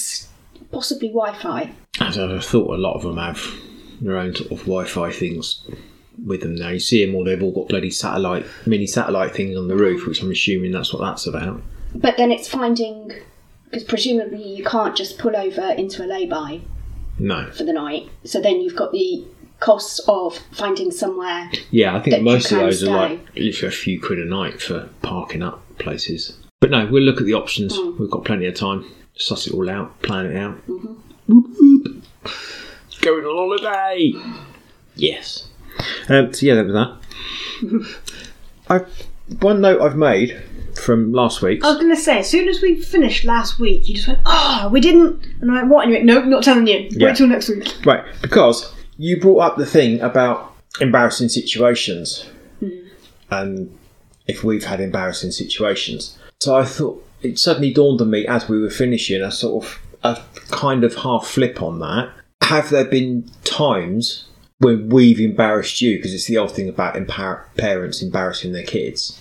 possibly 0.71 1.09
Wi-Fi. 1.09 1.71
As 1.99 2.17
I 2.17 2.39
thought, 2.39 2.73
a 2.73 2.77
lot 2.77 2.93
of 2.95 3.03
them 3.03 3.17
have 3.17 3.41
their 4.01 4.17
own 4.17 4.35
sort 4.35 4.51
of 4.51 4.59
Wi-Fi 4.59 5.11
things 5.11 5.65
with 6.25 6.41
them 6.41 6.55
now. 6.55 6.69
You 6.69 6.79
see 6.79 7.05
them 7.05 7.15
all; 7.15 7.23
they've 7.23 7.41
all 7.41 7.51
got 7.51 7.67
bloody 7.69 7.91
satellite, 7.91 8.45
mini 8.65 8.87
satellite 8.87 9.33
things 9.35 9.57
on 9.57 9.67
the 9.67 9.75
roof, 9.75 10.07
which 10.07 10.21
I'm 10.21 10.31
assuming 10.31 10.71
that's 10.71 10.93
what 10.93 11.01
that's 11.01 11.27
about. 11.27 11.61
But 11.93 12.17
then 12.17 12.31
it's 12.31 12.47
finding 12.47 13.11
because 13.65 13.83
presumably 13.83 14.43
you 14.55 14.63
can't 14.63 14.95
just 14.95 15.17
pull 15.17 15.35
over 15.35 15.71
into 15.71 16.03
a 16.03 16.07
lay-by 16.07 16.61
No, 17.19 17.49
for 17.51 17.63
the 17.63 17.73
night. 17.73 18.09
So 18.23 18.39
then 18.41 18.61
you've 18.61 18.75
got 18.75 18.91
the 18.91 19.25
costs 19.59 19.99
of 20.07 20.37
finding 20.51 20.91
somewhere. 20.91 21.49
yeah, 21.71 21.95
I 21.95 22.01
think 22.01 22.21
most 22.23 22.51
of 22.51 22.59
those 22.59 22.83
are 22.83 22.85
stay. 22.85 22.91
like 22.91 23.35
literally 23.35 23.67
a 23.67 23.71
few 23.75 23.99
quid 24.01 24.19
a 24.19 24.25
night 24.25 24.61
for 24.61 24.89
parking 25.01 25.41
up 25.41 25.61
places. 25.79 26.37
But 26.61 26.71
no, 26.71 26.85
we'll 26.87 27.03
look 27.03 27.19
at 27.19 27.25
the 27.25 27.33
options. 27.33 27.75
Hmm. 27.75 27.97
We've 27.97 28.09
got 28.09 28.23
plenty 28.25 28.45
of 28.47 28.55
time. 28.55 28.85
Suss 29.17 29.47
it 29.47 29.53
all 29.53 29.69
out, 29.69 30.01
plan 30.01 30.25
it 30.25 30.35
out. 30.37 30.55
Mm-hmm. 30.67 30.93
Whoop, 31.27 31.45
whoop. 31.59 31.94
Going 33.05 33.23
on 33.23 33.61
holiday. 33.61 34.13
Yes. 34.95 35.47
Um, 36.09 36.33
so 36.33 36.43
yeah, 36.43 36.55
that 36.55 36.65
was 36.65 36.73
that. 36.73 37.95
I 38.67 38.85
one 39.41 39.61
note 39.61 39.79
I've 39.79 39.95
made 39.95 40.41
from 40.81 41.13
last 41.13 41.43
week. 41.43 41.63
I 41.63 41.69
was 41.69 41.77
going 41.77 41.95
to 41.95 42.01
say, 42.01 42.17
as 42.17 42.27
soon 42.27 42.47
as 42.47 42.63
we 42.63 42.81
finished 42.81 43.23
last 43.23 43.59
week, 43.59 43.87
you 43.87 43.93
just 43.93 44.07
went, 44.07 44.21
"Ah, 44.25 44.69
we 44.71 44.81
didn't." 44.81 45.23
And 45.39 45.51
I'm 45.51 45.55
like, 45.55 45.71
"What?" 45.71 45.83
And 45.83 45.91
you 45.91 45.97
went, 45.97 46.05
"Nope, 46.05 46.25
not 46.25 46.43
telling 46.43 46.65
you. 46.65 46.87
Yeah. 46.89 47.09
Wait 47.09 47.17
till 47.17 47.27
next 47.27 47.47
week." 47.47 47.71
Right, 47.85 48.03
because 48.23 48.73
you 48.97 49.21
brought 49.21 49.39
up 49.39 49.57
the 49.57 49.67
thing 49.67 50.01
about 50.01 50.55
embarrassing 50.81 51.29
situations 51.29 52.25
and 53.29 53.77
if 54.25 54.43
we've 54.43 54.65
had 54.65 54.81
embarrassing 54.81 55.29
situations. 55.29 56.17
So 56.39 56.55
I 56.55 56.65
thought 56.65 57.05
it 57.21 57.37
suddenly 57.37 57.71
dawned 57.71 58.01
on 58.01 58.09
me 58.09 58.25
as 58.25 58.49
we 58.49 58.59
were 58.59 58.71
finishing 58.71 59.21
a 59.21 59.31
sort 59.31 59.63
of 59.63 59.79
a 60.03 60.19
kind 60.49 60.83
of 60.83 60.95
half 60.95 61.27
flip 61.27 61.61
on 61.61 61.79
that. 61.79 62.09
Have 62.45 62.69
there 62.69 62.85
been 62.85 63.29
times 63.43 64.25
when 64.59 64.89
we've 64.89 65.19
embarrassed 65.19 65.81
you, 65.81 65.97
because 65.97 66.13
it's 66.13 66.25
the 66.25 66.37
old 66.37 66.51
thing 66.51 66.69
about 66.69 66.95
empower- 66.95 67.45
parents 67.57 68.01
embarrassing 68.01 68.53
their 68.53 68.63
kids. 68.63 69.19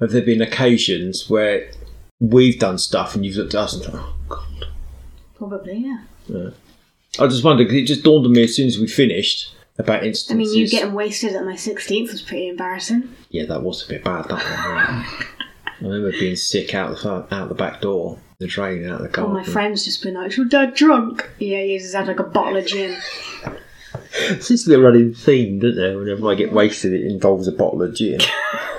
Have 0.00 0.10
there 0.10 0.22
been 0.22 0.40
occasions 0.40 1.28
where 1.28 1.70
we've 2.20 2.58
done 2.58 2.78
stuff 2.78 3.14
and 3.14 3.24
you've 3.24 3.36
looked 3.36 3.54
at 3.54 3.60
us 3.60 3.74
and 3.74 3.84
thought, 3.84 3.94
oh, 3.94 4.14
God. 4.28 4.66
Probably, 5.36 5.76
yeah. 5.78 6.04
yeah. 6.28 6.50
I 7.18 7.26
just 7.26 7.44
wondered, 7.44 7.64
because 7.64 7.82
it 7.82 7.86
just 7.86 8.02
dawned 8.02 8.26
on 8.26 8.32
me 8.32 8.44
as 8.44 8.56
soon 8.56 8.66
as 8.66 8.78
we 8.78 8.86
finished 8.86 9.54
about 9.78 10.04
instance. 10.04 10.34
I 10.34 10.38
mean, 10.38 10.52
you 10.54 10.68
getting 10.68 10.94
wasted 10.94 11.34
at 11.34 11.44
my 11.44 11.54
16th 11.54 12.12
was 12.12 12.22
pretty 12.22 12.48
embarrassing. 12.48 13.14
Yeah, 13.30 13.46
that 13.46 13.62
was 13.62 13.84
a 13.84 13.88
bit 13.88 14.04
bad, 14.04 14.24
that 14.28 15.04
one. 15.10 15.26
it? 15.80 15.84
I 15.84 15.88
remember 15.88 16.12
being 16.12 16.36
sick 16.36 16.74
out 16.74 16.96
the, 16.96 17.26
out 17.34 17.48
the 17.48 17.54
back 17.54 17.80
door, 17.80 18.18
the 18.38 18.46
drain 18.46 18.88
out 18.88 19.00
the 19.02 19.08
car. 19.08 19.26
All 19.26 19.32
my 19.32 19.44
friends 19.44 19.84
just 19.84 20.02
been 20.02 20.14
like, 20.14 20.30
"Is 20.32 20.36
your 20.36 20.46
dad 20.46 20.74
drunk?" 20.74 21.28
Yeah, 21.38 21.62
he's 21.62 21.92
had 21.92 22.06
like 22.06 22.20
a 22.20 22.24
bottle 22.24 22.56
of 22.56 22.66
gin. 22.66 22.96
Seems 24.40 24.64
to 24.64 24.70
be 24.70 24.74
a 24.74 24.80
running 24.80 25.14
theme, 25.14 25.58
doesn't 25.58 25.82
it? 25.82 25.96
Whenever 25.96 26.30
I 26.30 26.34
get 26.34 26.52
wasted, 26.52 26.92
it 26.92 27.06
involves 27.06 27.48
a 27.48 27.52
bottle 27.52 27.82
of 27.82 27.94
gin. 27.94 28.20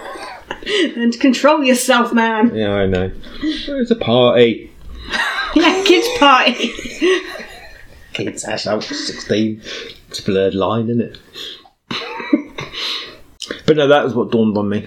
and 0.95 1.17
control 1.19 1.63
yourself, 1.63 2.13
man. 2.13 2.53
yeah, 2.55 2.71
I 2.73 2.85
know. 2.85 3.11
It's 3.41 3.91
a 3.91 3.95
party. 3.95 4.71
Yeah, 5.55 5.83
kids 5.85 6.05
party. 6.19 6.73
Kids, 8.11 8.43
that's 8.43 8.67
out 8.67 8.83
16. 8.83 9.61
It's 10.09 10.19
a 10.19 10.23
blurred 10.23 10.53
line, 10.53 10.89
isn't 10.89 10.99
it? 11.01 11.17
but 13.65 13.77
no, 13.77 13.87
that 13.87 14.03
was 14.03 14.13
what 14.13 14.31
dawned 14.31 14.57
on 14.57 14.67
me. 14.67 14.85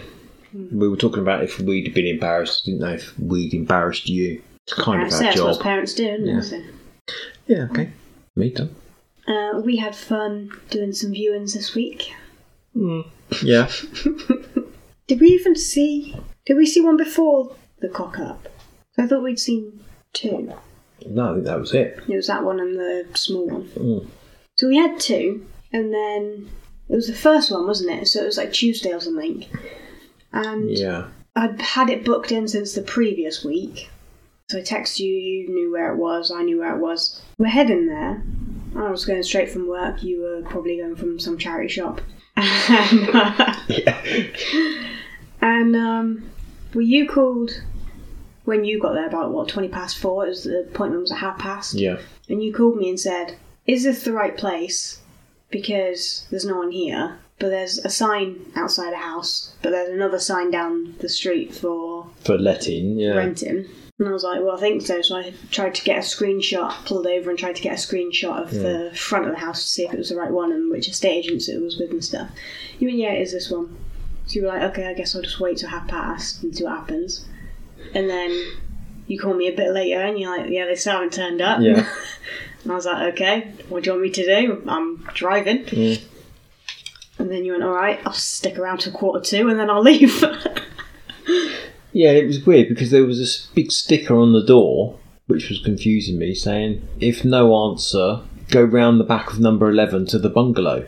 We 0.54 0.88
were 0.88 0.96
talking 0.96 1.20
about 1.22 1.42
if 1.44 1.58
we'd 1.60 1.92
been 1.94 2.06
embarrassed. 2.06 2.64
Didn't 2.64 2.80
know 2.80 2.92
if 2.94 3.18
we'd 3.18 3.54
embarrassed 3.54 4.08
you. 4.08 4.40
It's 4.64 4.74
kind 4.74 5.02
of 5.06 5.12
our 5.12 5.20
that's 5.20 5.40
what 5.40 5.60
parents 5.60 5.94
do, 5.94 6.06
isn't 6.08 6.26
Yeah. 6.26 6.38
it? 6.38 6.42
So, 6.42 6.62
Yeah, 7.46 7.66
okay. 7.70 7.90
Me 8.36 8.50
too. 8.50 8.68
uh, 9.26 9.60
we 9.64 9.76
had 9.76 9.94
fun 9.96 10.50
doing 10.70 10.92
some 10.92 11.12
viewings 11.12 11.54
this 11.54 11.74
week. 11.74 12.12
Yeah. 13.42 13.70
Did 15.06 15.20
we 15.20 15.28
even 15.28 15.54
see? 15.56 16.14
Did 16.46 16.56
we 16.56 16.66
see 16.66 16.80
one 16.80 16.96
before 16.96 17.54
the 17.80 17.88
cock 17.88 18.18
up? 18.18 18.48
I 18.98 19.06
thought 19.06 19.22
we'd 19.22 19.38
seen 19.38 19.80
two. 20.12 20.52
No, 21.06 21.30
I 21.30 21.34
think 21.34 21.46
that 21.46 21.58
was 21.60 21.72
it. 21.74 22.00
It 22.08 22.16
was 22.16 22.26
that 22.26 22.44
one 22.44 22.60
and 22.60 22.78
the 22.78 23.06
small 23.14 23.46
one. 23.48 23.64
Mm. 23.68 24.06
So 24.56 24.68
we 24.68 24.76
had 24.76 24.98
two, 25.00 25.46
and 25.72 25.92
then 25.94 26.48
it 26.88 26.94
was 26.94 27.06
the 27.06 27.14
first 27.14 27.50
one, 27.50 27.66
wasn't 27.66 27.90
it? 27.90 28.08
So 28.08 28.22
it 28.22 28.26
was 28.26 28.36
like 28.36 28.52
Tuesday 28.52 28.92
or 28.92 29.00
something. 29.00 29.46
And 30.32 30.70
Yeah. 30.70 31.08
I'd 31.36 31.60
had 31.60 31.88
it 31.90 32.04
booked 32.04 32.32
in 32.32 32.48
since 32.48 32.74
the 32.74 32.82
previous 32.82 33.44
week. 33.44 33.90
So 34.50 34.58
I 34.58 34.62
texted 34.62 35.00
you, 35.00 35.12
you 35.12 35.48
knew 35.48 35.70
where 35.72 35.92
it 35.92 35.96
was, 35.98 36.30
I 36.30 36.42
knew 36.42 36.58
where 36.60 36.74
it 36.74 36.80
was. 36.80 37.20
We're 37.38 37.48
heading 37.48 37.86
there. 37.86 38.22
I 38.76 38.90
was 38.90 39.04
going 39.04 39.22
straight 39.22 39.50
from 39.50 39.68
work, 39.68 40.02
you 40.02 40.20
were 40.20 40.42
probably 40.48 40.78
going 40.78 40.96
from 40.96 41.18
some 41.20 41.38
charity 41.38 41.68
shop. 41.68 42.00
And, 42.36 43.08
uh, 43.14 43.54
Yeah. 43.68 44.00
and 45.40 45.76
um, 45.76 46.30
well, 46.74 46.84
you 46.84 47.08
called 47.08 47.50
when 48.44 48.64
you 48.64 48.80
got 48.80 48.94
there 48.94 49.06
about 49.06 49.32
what, 49.32 49.48
20 49.48 49.68
past 49.68 49.98
four? 49.98 50.24
It 50.26 50.30
was, 50.30 50.44
the 50.44 50.60
appointment 50.60 51.02
was 51.02 51.12
at 51.12 51.18
half 51.18 51.38
past. 51.38 51.74
Yeah. 51.74 51.98
And 52.28 52.42
you 52.42 52.52
called 52.52 52.76
me 52.76 52.88
and 52.88 52.98
said, 52.98 53.36
Is 53.66 53.84
this 53.84 54.04
the 54.04 54.12
right 54.12 54.36
place? 54.36 55.00
Because 55.50 56.26
there's 56.30 56.44
no 56.46 56.56
one 56.56 56.70
here. 56.70 57.18
But 57.38 57.50
there's 57.50 57.78
a 57.78 57.90
sign 57.90 58.50
outside 58.56 58.92
a 58.92 58.96
house, 58.96 59.52
but 59.62 59.70
there's 59.70 59.90
another 59.90 60.18
sign 60.18 60.50
down 60.50 60.96
the 60.98 61.08
street 61.08 61.54
for 61.54 62.10
For 62.24 62.36
letting, 62.36 62.98
yeah. 62.98 63.14
renting. 63.14 63.66
And 63.98 64.08
I 64.08 64.12
was 64.12 64.22
like, 64.22 64.40
well, 64.40 64.56
I 64.56 64.60
think 64.60 64.82
so. 64.82 65.02
So 65.02 65.16
I 65.16 65.32
tried 65.50 65.74
to 65.76 65.84
get 65.84 65.98
a 65.98 66.00
screenshot, 66.00 66.84
pulled 66.84 67.06
over 67.06 67.30
and 67.30 67.38
tried 67.38 67.56
to 67.56 67.62
get 67.62 67.72
a 67.72 67.76
screenshot 67.76 68.42
of 68.42 68.50
the 68.52 68.92
front 68.94 69.26
of 69.26 69.32
the 69.32 69.38
house 69.38 69.62
to 69.62 69.68
see 69.68 69.84
if 69.84 69.92
it 69.92 69.98
was 69.98 70.10
the 70.10 70.16
right 70.16 70.30
one 70.30 70.52
and 70.52 70.70
which 70.70 70.88
estate 70.88 71.24
agents 71.24 71.48
it 71.48 71.60
was 71.60 71.78
with 71.78 71.90
and 71.90 72.04
stuff. 72.04 72.30
You 72.78 72.88
went, 72.88 72.98
yeah, 72.98 73.12
it 73.12 73.22
is 73.22 73.32
this 73.32 73.50
one. 73.50 73.76
So 74.26 74.34
you 74.34 74.42
were 74.42 74.48
like, 74.48 74.62
okay, 74.70 74.86
I 74.86 74.94
guess 74.94 75.16
I'll 75.16 75.22
just 75.22 75.40
wait 75.40 75.58
till 75.58 75.68
half 75.70 75.88
past 75.88 76.42
and 76.44 76.56
see 76.56 76.62
what 76.62 76.76
happens. 76.76 77.26
And 77.94 78.08
then 78.08 78.30
you 79.08 79.18
call 79.18 79.34
me 79.34 79.48
a 79.48 79.56
bit 79.56 79.72
later 79.72 80.00
and 80.00 80.18
you're 80.18 80.36
like, 80.36 80.50
yeah, 80.50 80.66
they 80.66 80.76
still 80.76 80.92
haven't 80.92 81.12
turned 81.14 81.40
up. 81.40 81.60
Yeah. 81.60 81.88
And 82.64 82.72
I 82.72 82.74
was 82.74 82.86
like, 82.86 83.14
okay, 83.14 83.52
what 83.68 83.84
do 83.84 83.88
you 83.88 83.92
want 83.94 84.02
me 84.02 84.10
to 84.10 84.24
do? 84.24 84.62
I'm 84.66 84.96
driving. 85.14 85.64
Mm. 85.64 86.02
And 87.38 87.44
then 87.44 87.46
you 87.46 87.52
went, 87.52 87.62
all 87.62 87.70
right, 87.70 88.00
I'll 88.04 88.12
stick 88.12 88.58
around 88.58 88.78
till 88.78 88.92
quarter 88.92 89.24
two 89.24 89.48
and 89.48 89.60
then 89.60 89.70
I'll 89.70 89.80
leave. 89.80 90.24
Yeah, 91.92 92.10
it 92.12 92.26
was 92.26 92.44
weird 92.44 92.68
because 92.68 92.90
there 92.90 93.04
was 93.04 93.18
this 93.18 93.46
big 93.54 93.72
sticker 93.72 94.14
on 94.14 94.32
the 94.32 94.44
door, 94.44 94.98
which 95.26 95.48
was 95.48 95.58
confusing 95.60 96.18
me, 96.18 96.34
saying, 96.34 96.86
if 97.00 97.24
no 97.24 97.70
answer, 97.70 98.20
go 98.50 98.62
round 98.62 99.00
the 99.00 99.04
back 99.04 99.32
of 99.32 99.40
number 99.40 99.68
11 99.70 100.06
to 100.08 100.18
the 100.18 100.28
bungalow. 100.28 100.86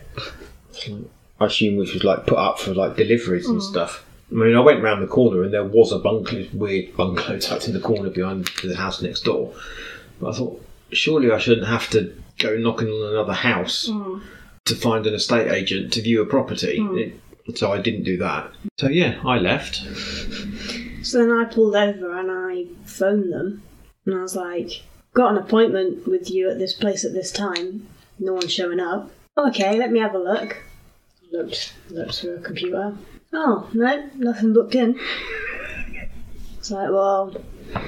I 1.40 1.46
assume 1.46 1.78
which 1.78 1.94
was 1.94 2.04
like 2.04 2.26
put 2.26 2.38
up 2.38 2.58
for 2.58 2.74
like 2.74 2.96
deliveries 2.96 3.48
and 3.48 3.60
mm. 3.60 3.70
stuff. 3.70 4.04
I 4.30 4.34
mean, 4.34 4.54
I 4.54 4.60
went 4.60 4.82
round 4.82 5.02
the 5.02 5.08
corner 5.08 5.42
and 5.42 5.52
there 5.52 5.64
was 5.64 5.90
a 5.90 5.98
bungalow, 5.98 6.46
weird 6.52 6.94
bungalow 6.96 7.38
tucked 7.40 7.66
in 7.66 7.74
the 7.74 7.80
corner 7.80 8.10
behind 8.10 8.48
the 8.62 8.76
house 8.76 9.00
next 9.00 9.22
door. 9.22 9.54
But 10.20 10.34
I 10.34 10.36
thought, 10.36 10.64
surely 10.92 11.32
I 11.32 11.38
shouldn't 11.38 11.66
have 11.66 11.88
to 11.90 12.14
go 12.38 12.56
knocking 12.56 12.88
on 12.88 13.14
another 13.14 13.32
house 13.32 13.88
mm. 13.88 14.22
To 14.70 14.76
find 14.76 15.06
an 15.06 15.14
estate 15.14 15.50
agent 15.52 15.92
to 15.92 16.02
view 16.02 16.22
a 16.22 16.26
property. 16.26 16.78
Hmm. 16.78 16.98
It- 16.98 17.20
so 17.54 17.72
I 17.72 17.80
didn't 17.80 18.04
do 18.04 18.16
that. 18.18 18.50
So 18.78 18.88
yeah, 18.88 19.20
I 19.24 19.38
left. 19.38 19.82
So 21.02 21.18
then 21.18 21.32
I 21.32 21.44
pulled 21.44 21.74
over 21.74 22.18
and 22.18 22.30
I 22.30 22.66
phoned 22.84 23.32
them 23.32 23.62
and 24.06 24.14
I 24.14 24.22
was 24.22 24.36
like, 24.36 24.82
got 25.14 25.32
an 25.32 25.38
appointment 25.38 26.06
with 26.06 26.30
you 26.30 26.50
at 26.50 26.58
this 26.58 26.74
place 26.74 27.04
at 27.04 27.12
this 27.12 27.32
time. 27.32 27.88
No 28.18 28.34
one's 28.34 28.52
showing 28.52 28.80
up. 28.80 29.10
Okay, 29.36 29.78
let 29.78 29.90
me 29.90 30.00
have 30.00 30.14
a 30.14 30.18
look. 30.18 30.62
Looked, 31.32 31.74
looked 31.90 32.14
through 32.16 32.36
a 32.36 32.40
computer. 32.40 32.96
Oh, 33.32 33.68
no, 33.72 34.08
nothing 34.16 34.52
booked 34.52 34.74
in. 34.74 34.98
It's 36.58 36.70
like, 36.70 36.90
well, 36.90 37.34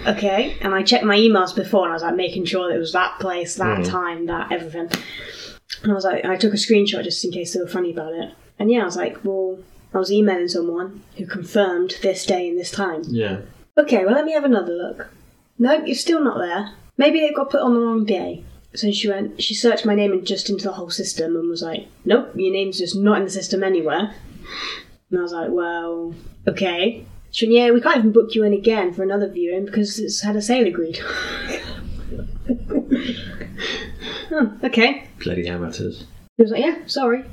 okay. 0.07 0.57
And 0.61 0.75
I 0.75 0.83
checked 0.83 1.05
my 1.05 1.17
emails 1.17 1.55
before 1.55 1.85
and 1.85 1.93
I 1.93 1.95
was 1.95 2.03
like 2.03 2.15
making 2.15 2.47
sure 2.47 2.69
that 2.69 2.77
it 2.77 2.79
was 2.79 2.93
that 2.93 3.19
place, 3.21 3.57
that 3.57 3.79
hmm. 3.79 3.85
time, 3.85 4.27
that 4.27 4.53
everything. 4.53 4.89
And 5.83 5.91
I 5.91 5.95
was 5.95 6.05
like, 6.05 6.25
I 6.25 6.37
took 6.37 6.53
a 6.53 6.57
screenshot 6.57 7.05
just 7.05 7.25
in 7.25 7.33
case 7.33 7.53
they 7.53 7.61
were 7.61 7.67
funny 7.67 7.91
about 7.91 8.13
it. 8.15 8.33
And 8.59 8.71
yeah, 8.71 8.83
I 8.83 8.85
was 8.85 8.97
like, 8.97 9.25
well, 9.25 9.59
I 9.93 9.99
was 9.99 10.13
emailing 10.13 10.49
someone 10.49 11.03
who 11.17 11.27
confirmed 11.27 11.97
this 12.03 12.25
day 12.25 12.49
and 12.49 12.59
this 12.59 12.71
time. 12.71 13.03
Yeah. 13.09 13.41
Okay, 13.77 14.05
well, 14.05 14.15
let 14.15 14.25
me 14.25 14.33
have 14.33 14.45
another 14.45 14.73
look. 14.73 15.09
Nope, 15.59 15.83
you're 15.87 15.95
still 15.95 16.23
not 16.23 16.39
there. 16.39 16.73
Maybe 16.97 17.21
it 17.21 17.35
got 17.35 17.51
put 17.51 17.63
on 17.63 17.75
the 17.75 17.81
wrong 17.81 18.05
day. 18.05 18.45
So 18.75 18.91
she 18.91 19.09
went, 19.09 19.43
she 19.43 19.55
searched 19.55 19.85
my 19.85 19.95
name 19.95 20.13
and 20.13 20.27
just 20.27 20.49
into 20.49 20.65
the 20.65 20.73
whole 20.73 20.91
system 20.91 21.37
and 21.37 21.49
was 21.49 21.63
like, 21.63 21.89
nope, 22.05 22.33
your 22.35 22.53
name's 22.53 22.79
just 22.79 22.97
not 22.97 23.19
in 23.19 23.25
the 23.25 23.31
system 23.31 23.63
anywhere. 23.63 24.15
And 25.11 25.19
I 25.19 25.23
was 25.23 25.33
like, 25.33 25.51
well, 25.51 26.15
okay. 26.49 27.05
She 27.31 27.47
went, 27.47 27.57
yeah, 27.57 27.71
we 27.71 27.81
can't 27.81 27.99
even 27.99 28.13
book 28.13 28.35
you 28.35 28.45
in 28.45 28.55
again 28.55 28.93
for 28.95 29.03
another 29.03 29.29
viewing 29.29 29.67
because 29.67 29.99
it's 29.99 30.23
had 30.23 30.37
a 30.37 30.43
sale 30.43 30.67
agreed. 30.67 31.01
oh, 34.33 34.59
okay. 34.65 35.07
Bloody 35.23 35.49
amateurs. 35.49 36.07
He 36.37 36.43
was 36.43 36.53
like, 36.53 36.65
yeah, 36.65 36.79
sorry. 36.87 37.25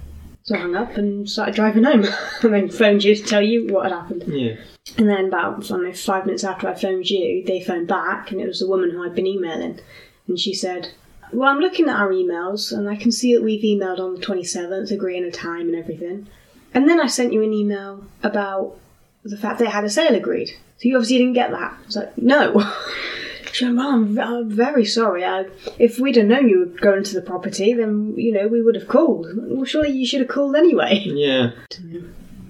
So 0.44 0.56
I 0.56 0.60
hung 0.60 0.75
up 0.75 0.98
and 0.98 1.29
started 1.29 1.56
driving 1.56 1.84
home 1.84 2.06
and 2.41 2.53
then 2.53 2.70
phoned 2.70 3.03
you 3.03 3.15
to 3.15 3.24
tell 3.24 3.41
you 3.41 3.68
what 3.68 3.84
had 3.84 3.94
happened. 3.94 4.24
Yeah. 4.27 4.56
And 4.98 5.08
then 5.08 5.25
about 5.25 5.65
I 5.65 5.68
don't 5.68 5.84
know, 5.84 5.94
five 5.94 6.25
minutes 6.25 6.44
after 6.44 6.68
I 6.68 6.74
phoned 6.74 7.10
you, 7.10 7.44
they 7.46 7.62
phoned 7.62 7.88
back, 7.88 8.32
and 8.32 8.41
it 8.41 8.48
was 8.48 8.60
the 8.60 8.68
woman 8.68 8.89
who 8.89 9.03
I'd 9.03 9.13
been 9.13 9.27
emailing, 9.27 9.79
and 10.27 10.39
she 10.39 10.53
said, 10.53 10.94
"Well, 11.32 11.50
I'm 11.50 11.60
looking 11.60 11.88
at 11.88 12.00
our 12.00 12.10
emails, 12.10 12.75
and 12.75 12.89
I 12.89 12.96
can 12.96 13.12
see 13.12 13.36
that 13.36 13.44
we've 13.44 13.62
emailed 13.62 14.00
on 14.00 14.15
the 14.15 14.25
27th, 14.25 14.91
agreeing 14.91 15.25
a 15.25 15.32
time 15.32 15.68
and 15.70 15.75
everything. 15.75 16.27
And 16.74 16.89
then 16.89 17.00
I 17.00 17.08
sent 17.08 17.34
you 17.34 17.44
an 17.44 17.53
email 17.53 18.03
about 18.24 18.77
the 19.24 19.38
fact 19.38 19.60
they 19.60 19.68
had 19.68 19.84
a 19.84 19.89
sale 19.89 20.15
agreed. 20.15 20.50
So 20.77 20.88
you 20.88 20.96
obviously 20.96 21.20
didn't 21.20 21.34
get 21.34 21.51
that." 21.51 21.77
I 21.79 21.86
was 21.86 21.96
like, 21.96 22.18
"No." 22.18 22.63
She 23.51 23.65
well, 23.65 23.88
I'm, 23.94 24.20
I'm 24.20 24.50
very 24.50 24.86
sorry. 24.86 25.24
I, 25.25 25.46
if 25.77 26.00
we'd 26.00 26.15
have 26.18 26.25
known 26.27 26.50
you 26.50 26.60
were 26.60 26.65
going 26.65 27.03
to 27.03 27.13
the 27.13 27.22
property, 27.22 27.74
then, 27.74 28.13
you 28.18 28.32
know, 28.32 28.48
we 28.48 28.62
would 28.62 28.75
have 28.75 28.88
called. 28.88 29.27
Well, 29.36 29.65
surely 29.65 29.91
you 29.91 30.06
should 30.06 30.22
have 30.22 30.29
called 30.29 30.56
anyway. 30.56 31.01
Yeah. 31.06 31.51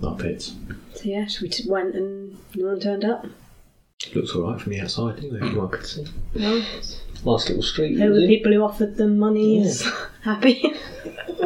Not 0.02 0.22
it. 0.22 0.42
So, 0.42 1.04
yeah, 1.04 1.28
so 1.28 1.40
we 1.44 1.50
just 1.50 1.70
went 1.70 1.96
and 1.96 2.38
no 2.56 2.68
one 2.68 2.80
turned 2.80 3.06
up. 3.06 3.26
Looks 4.16 4.34
alright 4.36 4.62
from 4.62 4.72
the 4.74 4.82
outside, 4.82 5.18
anyway, 5.20 5.40
if 5.42 5.56
one 5.56 5.70
could 5.70 5.86
see. 5.86 6.06
Well, 6.36 6.64
Nice 7.26 7.50
little 7.50 7.64
street. 7.64 7.98
There 7.98 8.12
were 8.12 8.20
the 8.22 8.28
people 8.28 8.54
who 8.54 8.64
offered 8.64 8.96
them 8.96 9.20
money 9.20 9.62
is 9.62 9.86
happy. 10.24 10.74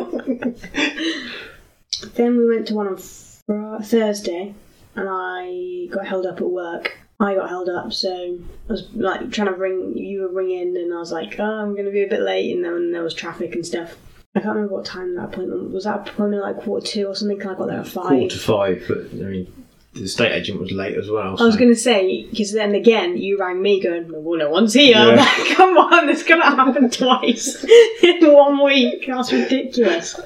then 2.13 2.37
we 2.37 2.47
went 2.47 2.67
to 2.67 2.75
one 2.75 2.87
on 2.87 2.97
Fri- 2.97 3.83
Thursday, 3.83 4.53
and 4.95 5.07
I 5.09 5.87
got 5.91 6.05
held 6.05 6.27
up 6.27 6.37
at 6.41 6.49
work. 6.49 6.99
I 7.19 7.35
got 7.35 7.49
held 7.49 7.69
up, 7.69 7.93
so 7.93 8.11
I 8.11 8.71
was 8.71 8.87
like 8.93 9.31
trying 9.31 9.47
to 9.47 9.53
ring. 9.53 9.93
You 9.97 10.21
were 10.23 10.29
ringing, 10.33 10.75
and 10.75 10.93
I 10.93 10.97
was 10.97 11.11
like, 11.11 11.39
"Oh, 11.39 11.43
I'm 11.43 11.73
going 11.73 11.85
to 11.85 11.91
be 11.91 12.03
a 12.03 12.07
bit 12.07 12.21
late," 12.21 12.53
and 12.55 12.63
then 12.65 12.91
there 12.91 13.03
was 13.03 13.13
traffic 13.13 13.53
and 13.55 13.65
stuff. 13.65 13.95
I 14.35 14.39
can't 14.39 14.55
remember 14.55 14.73
what 14.75 14.85
time 14.85 15.15
that 15.15 15.25
appointment 15.25 15.71
was. 15.71 15.83
That 15.83 16.09
appointment 16.09 16.41
like 16.41 16.57
quarter 16.61 16.85
two 16.85 17.07
or 17.07 17.15
something. 17.15 17.37
'cause 17.39 17.51
I 17.51 17.57
got 17.57 17.67
there 17.67 17.79
at 17.79 17.87
five. 17.87 18.07
Quarter 18.09 18.27
to 18.29 18.39
five, 18.39 18.83
but 18.87 18.97
I 18.97 19.29
mean, 19.29 19.53
the 19.93 20.01
estate 20.03 20.31
agent 20.31 20.59
was 20.59 20.71
late 20.71 20.97
as 20.97 21.07
well. 21.09 21.37
I 21.39 21.43
was 21.45 21.53
so- 21.53 21.59
going 21.59 21.69
to 21.71 21.79
say, 21.79 22.25
because 22.31 22.51
then 22.51 22.73
again, 22.73 23.15
you 23.17 23.37
rang 23.39 23.61
me 23.61 23.79
going, 23.79 24.07
well, 24.11 24.39
no 24.39 24.49
one's 24.49 24.73
here. 24.73 24.95
I'm 24.97 25.15
Yeah. 25.15 25.23
like, 25.37 25.55
Come 25.55 25.77
on, 25.77 26.09
it's 26.09 26.23
going 26.23 26.41
to 26.41 26.47
happen 26.47 26.89
twice 26.89 27.63
in 28.03 28.33
one 28.33 28.61
week. 28.63 29.05
That's 29.05 29.31
ridiculous. 29.31 30.19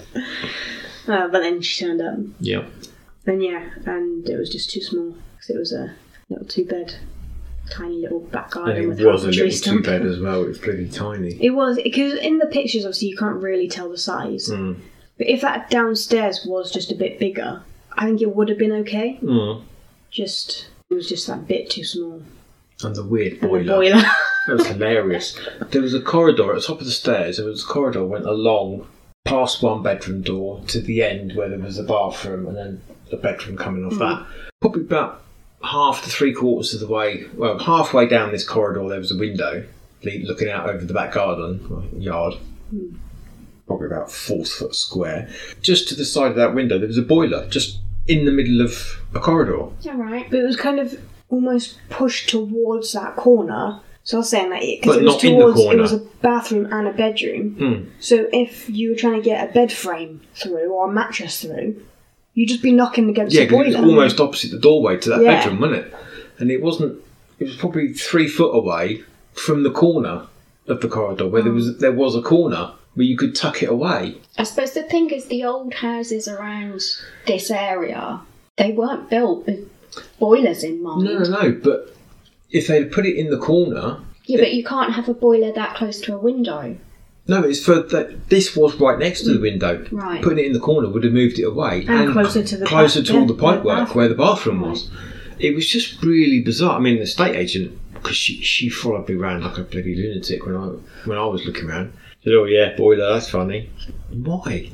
Uh, 1.08 1.28
but 1.28 1.40
then 1.42 1.62
she 1.62 1.86
turned 1.86 2.02
up. 2.02 2.18
Yeah. 2.40 2.64
And 3.26 3.44
yeah, 3.44 3.70
and 3.86 4.28
it 4.28 4.38
was 4.38 4.50
just 4.50 4.70
too 4.72 4.82
small. 4.82 5.16
Because 5.36 5.50
it 5.50 5.58
was 5.60 5.74
a 5.74 5.94
little 6.30 6.46
two 6.48 6.66
bed, 6.66 6.96
tiny 7.70 7.98
little 8.02 8.20
back 8.20 8.52
garden 8.52 8.78
And 8.78 8.88
with 8.90 9.00
it 9.00 9.06
was 9.06 9.22
half 9.24 9.30
a 9.30 9.34
tree 9.34 9.44
little 9.46 9.52
two 9.52 9.58
stump. 9.58 9.86
bed 9.86 10.06
as 10.06 10.20
well. 10.20 10.44
It 10.44 10.48
was 10.48 10.58
pretty 10.58 10.88
tiny. 10.90 11.38
It 11.42 11.52
was, 11.52 11.80
because 11.82 12.14
in 12.20 12.38
the 12.38 12.48
pictures, 12.48 12.86
obviously, 12.86 13.10
you 13.10 13.18
can't 13.18 13.42
really 13.42 13.68
tell 13.68 13.90
the 13.90 13.98
size. 13.98 14.50
Mm. 14.50 14.80
But 15.18 15.28
if 15.28 15.42
that 15.42 15.70
downstairs 15.70 16.46
was 16.46 16.72
just 16.72 16.92
a 16.92 16.96
bit 16.96 17.18
bigger, 17.20 17.62
I 17.94 18.06
think 18.06 18.22
it 18.22 18.36
would 18.36 18.50
have 18.50 18.58
been 18.58 18.72
okay. 18.74 19.20
Mm. 19.22 19.64
Just, 20.12 20.70
it 20.90 20.94
was 20.94 21.10
just 21.10 21.28
that 21.28 21.48
bit 21.48 21.70
too 21.70 21.84
small. 21.84 22.22
And 22.84 22.96
the 22.96 23.04
weird 23.04 23.34
And 23.34 23.42
the 23.42 23.48
boiler. 23.48 23.64
boiler. 23.76 24.04
That 24.48 24.56
was 24.60 24.68
hilarious. 24.68 25.38
There 25.72 25.82
was 25.82 25.94
a 25.94 26.00
corridor 26.00 26.52
at 26.54 26.56
the 26.56 26.62
top 26.66 26.80
of 26.80 26.86
the 26.86 26.92
stairs. 26.94 27.36
There 27.36 27.46
was 27.46 27.64
a 27.66 27.68
corridor 27.68 28.06
went 28.06 28.26
along 28.26 28.88
past 29.26 29.62
one 29.62 29.84
bedroom 29.84 30.22
door 30.22 30.62
to 30.68 30.80
the 30.80 31.04
end 31.04 31.34
where 31.36 31.50
there 31.50 31.60
was 31.60 31.78
a 31.78 31.84
bathroom 31.84 32.48
and 32.48 32.56
then 32.56 32.82
a 33.12 33.18
bedroom 33.18 33.58
coming 33.58 33.84
off 33.84 34.00
that. 34.00 34.26
Probably 34.62 34.84
about 34.84 35.22
half 35.64 36.04
to 36.04 36.10
three 36.10 36.34
quarters 36.34 36.74
of 36.74 36.80
the 36.80 36.88
way, 36.88 37.26
well, 37.36 37.58
halfway 37.60 38.08
down 38.08 38.32
this 38.32 38.48
corridor, 38.48 38.88
there 38.90 39.00
was 39.00 39.12
a 39.12 39.18
window 39.18 39.66
looking 40.04 40.50
out 40.50 40.70
over 40.70 40.86
the 40.86 40.94
back 40.94 41.14
garden 41.14 41.68
or 41.72 42.00
yard. 42.00 42.36
Probably 43.66 43.88
about 43.88 44.12
four 44.12 44.46
foot 44.46 44.76
square. 44.76 45.30
Just 45.62 45.90
to 45.90 45.96
the 45.96 46.06
side 46.06 46.32
of 46.32 46.38
that 46.38 46.54
window, 46.54 46.78
there 46.78 46.88
was 46.88 46.98
a 46.98 47.02
boiler 47.02 47.48
just 47.50 47.80
in 48.08 48.26
the 48.26 48.32
middle 48.32 48.62
of 48.62 49.02
a 49.14 49.20
corridor. 49.20 49.68
Alright. 49.86 50.30
But 50.30 50.40
it 50.40 50.46
was 50.46 50.56
kind 50.56 50.80
of 50.80 51.00
almost 51.30 51.78
pushed 51.90 52.30
towards 52.30 52.94
that 52.94 53.16
corner. 53.16 53.82
So 54.04 54.18
I 54.18 54.20
was 54.20 54.30
saying 54.30 54.50
that 54.52 54.62
because 54.62 54.96
But 54.96 55.02
it 55.02 55.06
was 55.06 55.16
not 55.16 55.24
in 55.26 55.38
the 55.38 55.54
towards 55.54 55.60
it 55.60 55.82
was 55.82 55.94
a 55.94 56.06
bathroom 56.22 56.72
and 56.72 56.88
a 56.88 56.94
bedroom. 56.94 57.56
Hmm. 57.56 57.90
So 58.00 58.30
if 58.32 58.70
you 58.70 58.92
were 58.92 58.96
trying 58.96 59.16
to 59.16 59.22
get 59.22 59.50
a 59.50 59.52
bed 59.52 59.72
frame 59.72 60.22
through 60.34 60.72
or 60.72 60.90
a 60.90 60.94
mattress 60.94 61.42
through, 61.42 61.84
you'd 62.38 62.48
just 62.50 62.62
be 62.62 62.72
knocking 62.72 63.10
against 63.10 63.34
Yeah, 63.36 63.42
the 63.42 63.48
because 63.48 63.66
it 63.68 63.78
boiler. 63.78 63.82
was 63.88 63.90
almost 63.96 64.20
opposite 64.22 64.52
the 64.52 64.60
doorway 64.60 64.96
to 64.98 65.10
that 65.10 65.22
Yeah. 65.24 65.38
bedroom, 65.44 65.60
wasn't 65.60 65.80
it? 65.86 65.94
And 66.40 66.52
it 66.52 66.62
wasn't. 66.62 67.00
It 67.40 67.46
was 67.46 67.56
probably 67.56 67.94
three 67.94 68.28
foot 68.28 68.52
away 68.56 69.04
from 69.34 69.64
the 69.64 69.72
corner 69.72 70.22
of 70.68 70.82
the 70.82 70.88
corridor 70.88 71.28
where 71.28 71.42
there 71.42 71.52
was 71.52 71.78
there 71.80 71.92
was 71.92 72.16
a 72.16 72.22
corner 72.22 72.72
where 72.94 73.06
you 73.06 73.18
could 73.18 73.36
tuck 73.36 73.62
it 73.64 73.70
away. 73.70 74.16
I 74.38 74.44
suppose 74.44 74.72
the 74.74 74.84
thing 74.84 75.10
is, 75.10 75.26
the 75.26 75.44
old 75.44 75.74
houses 75.74 76.28
around 76.28 76.82
this 77.26 77.50
area, 77.52 78.20
they 78.58 78.72
weren't 78.72 79.10
built 79.10 79.46
with 79.48 79.70
boilers 80.20 80.64
in 80.64 80.82
mind. 80.84 81.04
No, 81.04 81.20
no, 81.20 81.30
no. 81.42 81.52
But 81.64 81.96
if 82.52 82.68
they'd 82.68 82.92
put 82.92 83.06
it 83.06 83.16
in 83.16 83.30
the 83.30 83.38
corner, 83.38 83.98
Yeah, 84.28 84.38
but 84.40 84.54
you 84.54 84.64
can't 84.64 84.94
have 84.94 85.08
a 85.10 85.14
boiler 85.14 85.52
that 85.54 85.76
close 85.76 86.02
to 86.02 86.14
a 86.16 86.18
window. 86.20 86.76
No, 87.28 87.44
it's 87.44 87.64
for 87.64 87.82
that. 87.82 88.30
This 88.30 88.56
was 88.56 88.76
right 88.76 88.98
next 88.98 89.24
to 89.24 89.34
the 89.34 89.40
window. 89.40 89.86
Right. 89.92 90.22
Putting 90.24 90.40
it 90.40 90.46
in 90.46 90.54
the 90.54 90.60
corner 90.60 90.90
would 90.90 91.04
have 91.04 91.14
moved 91.14 91.40
it 91.40 91.44
away 91.44 91.86
And 91.88 92.12
closer 92.14 92.44
to 92.44 92.58
the 92.58 92.66
closer 92.66 93.04
to 93.04 93.14
all 93.14 93.22
yeah, 93.22 93.28
the 93.28 93.34
the 93.34 93.42
pipework 93.44 93.96
where 93.96 94.08
the 94.08 94.16
bathroom 94.16 94.62
was. 94.62 94.90
It 95.40 95.54
was 95.54 95.68
just 95.70 96.02
really 96.02 96.42
bizarre. 96.42 96.78
I 96.78 96.80
mean, 96.80 96.96
the 96.96 97.04
estate 97.04 97.36
agent 97.36 97.78
because 97.94 98.16
she 98.16 98.42
she 98.42 98.70
followed 98.70 99.08
me 99.10 99.16
around 99.16 99.44
like 99.44 99.58
a 99.58 99.64
bloody 99.64 99.96
lunatic 99.96 100.46
when 100.46 100.56
I 100.56 100.68
when 101.08 101.18
I 101.18 101.26
was 101.26 101.46
looking 101.46 101.70
around. 101.70 101.94
Said, 102.24 102.34
"Oh 102.34 102.46
yeah, 102.46 102.76
boiler, 102.76 103.14
that's 103.14 103.30
funny." 103.30 103.70
Why? 104.12 104.72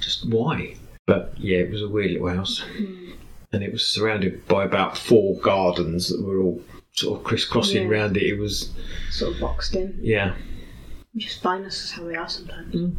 Just 0.00 0.26
why? 0.28 0.76
But 1.06 1.34
yeah, 1.38 1.58
it 1.58 1.70
was 1.70 1.82
a 1.82 1.88
weird 1.88 2.12
little 2.12 2.28
house, 2.28 2.62
mm-hmm. 2.76 3.12
and 3.52 3.62
it 3.62 3.72
was 3.72 3.86
surrounded 3.86 4.46
by 4.46 4.64
about 4.64 4.96
four 4.96 5.36
gardens 5.40 6.08
that 6.10 6.22
were 6.24 6.38
all 6.40 6.62
sort 6.92 7.18
of 7.18 7.24
crisscrossing 7.24 7.82
Yeah. 7.84 7.88
around 7.88 8.16
it. 8.16 8.22
It 8.22 8.38
was 8.38 8.72
sort 9.10 9.34
of 9.34 9.40
boxed 9.40 9.74
in. 9.74 9.98
yeah, 10.00 10.34
Which 11.18 11.26
is 11.26 11.34
fine, 11.36 11.64
that's 11.64 11.80
just 11.80 11.94
how 11.94 12.04
they 12.04 12.14
are 12.14 12.28
sometimes. 12.28 12.94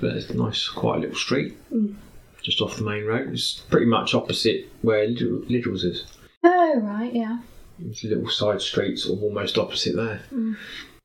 but 0.00 0.16
it's 0.16 0.30
a 0.30 0.34
nice, 0.38 0.66
quiet 0.68 1.02
little 1.02 1.16
street. 1.16 1.54
Mm. 1.70 1.96
Just 2.42 2.62
off 2.62 2.76
the 2.78 2.82
main 2.82 3.04
road, 3.04 3.28
it's 3.30 3.60
pretty 3.68 3.84
much 3.84 4.14
opposite 4.14 4.70
where 4.80 5.06
Lidl- 5.06 5.44
Lidl's 5.50 5.84
is. 5.84 6.04
Oh, 6.42 6.80
right, 6.80 7.12
yeah. 7.12 7.40
It's 7.84 8.02
a 8.04 8.08
little 8.08 8.30
side 8.30 8.62
street, 8.62 8.96
sort 8.98 9.18
of 9.18 9.22
almost 9.24 9.58
opposite 9.58 9.94
there. 9.96 10.22
Mm. 10.32 10.56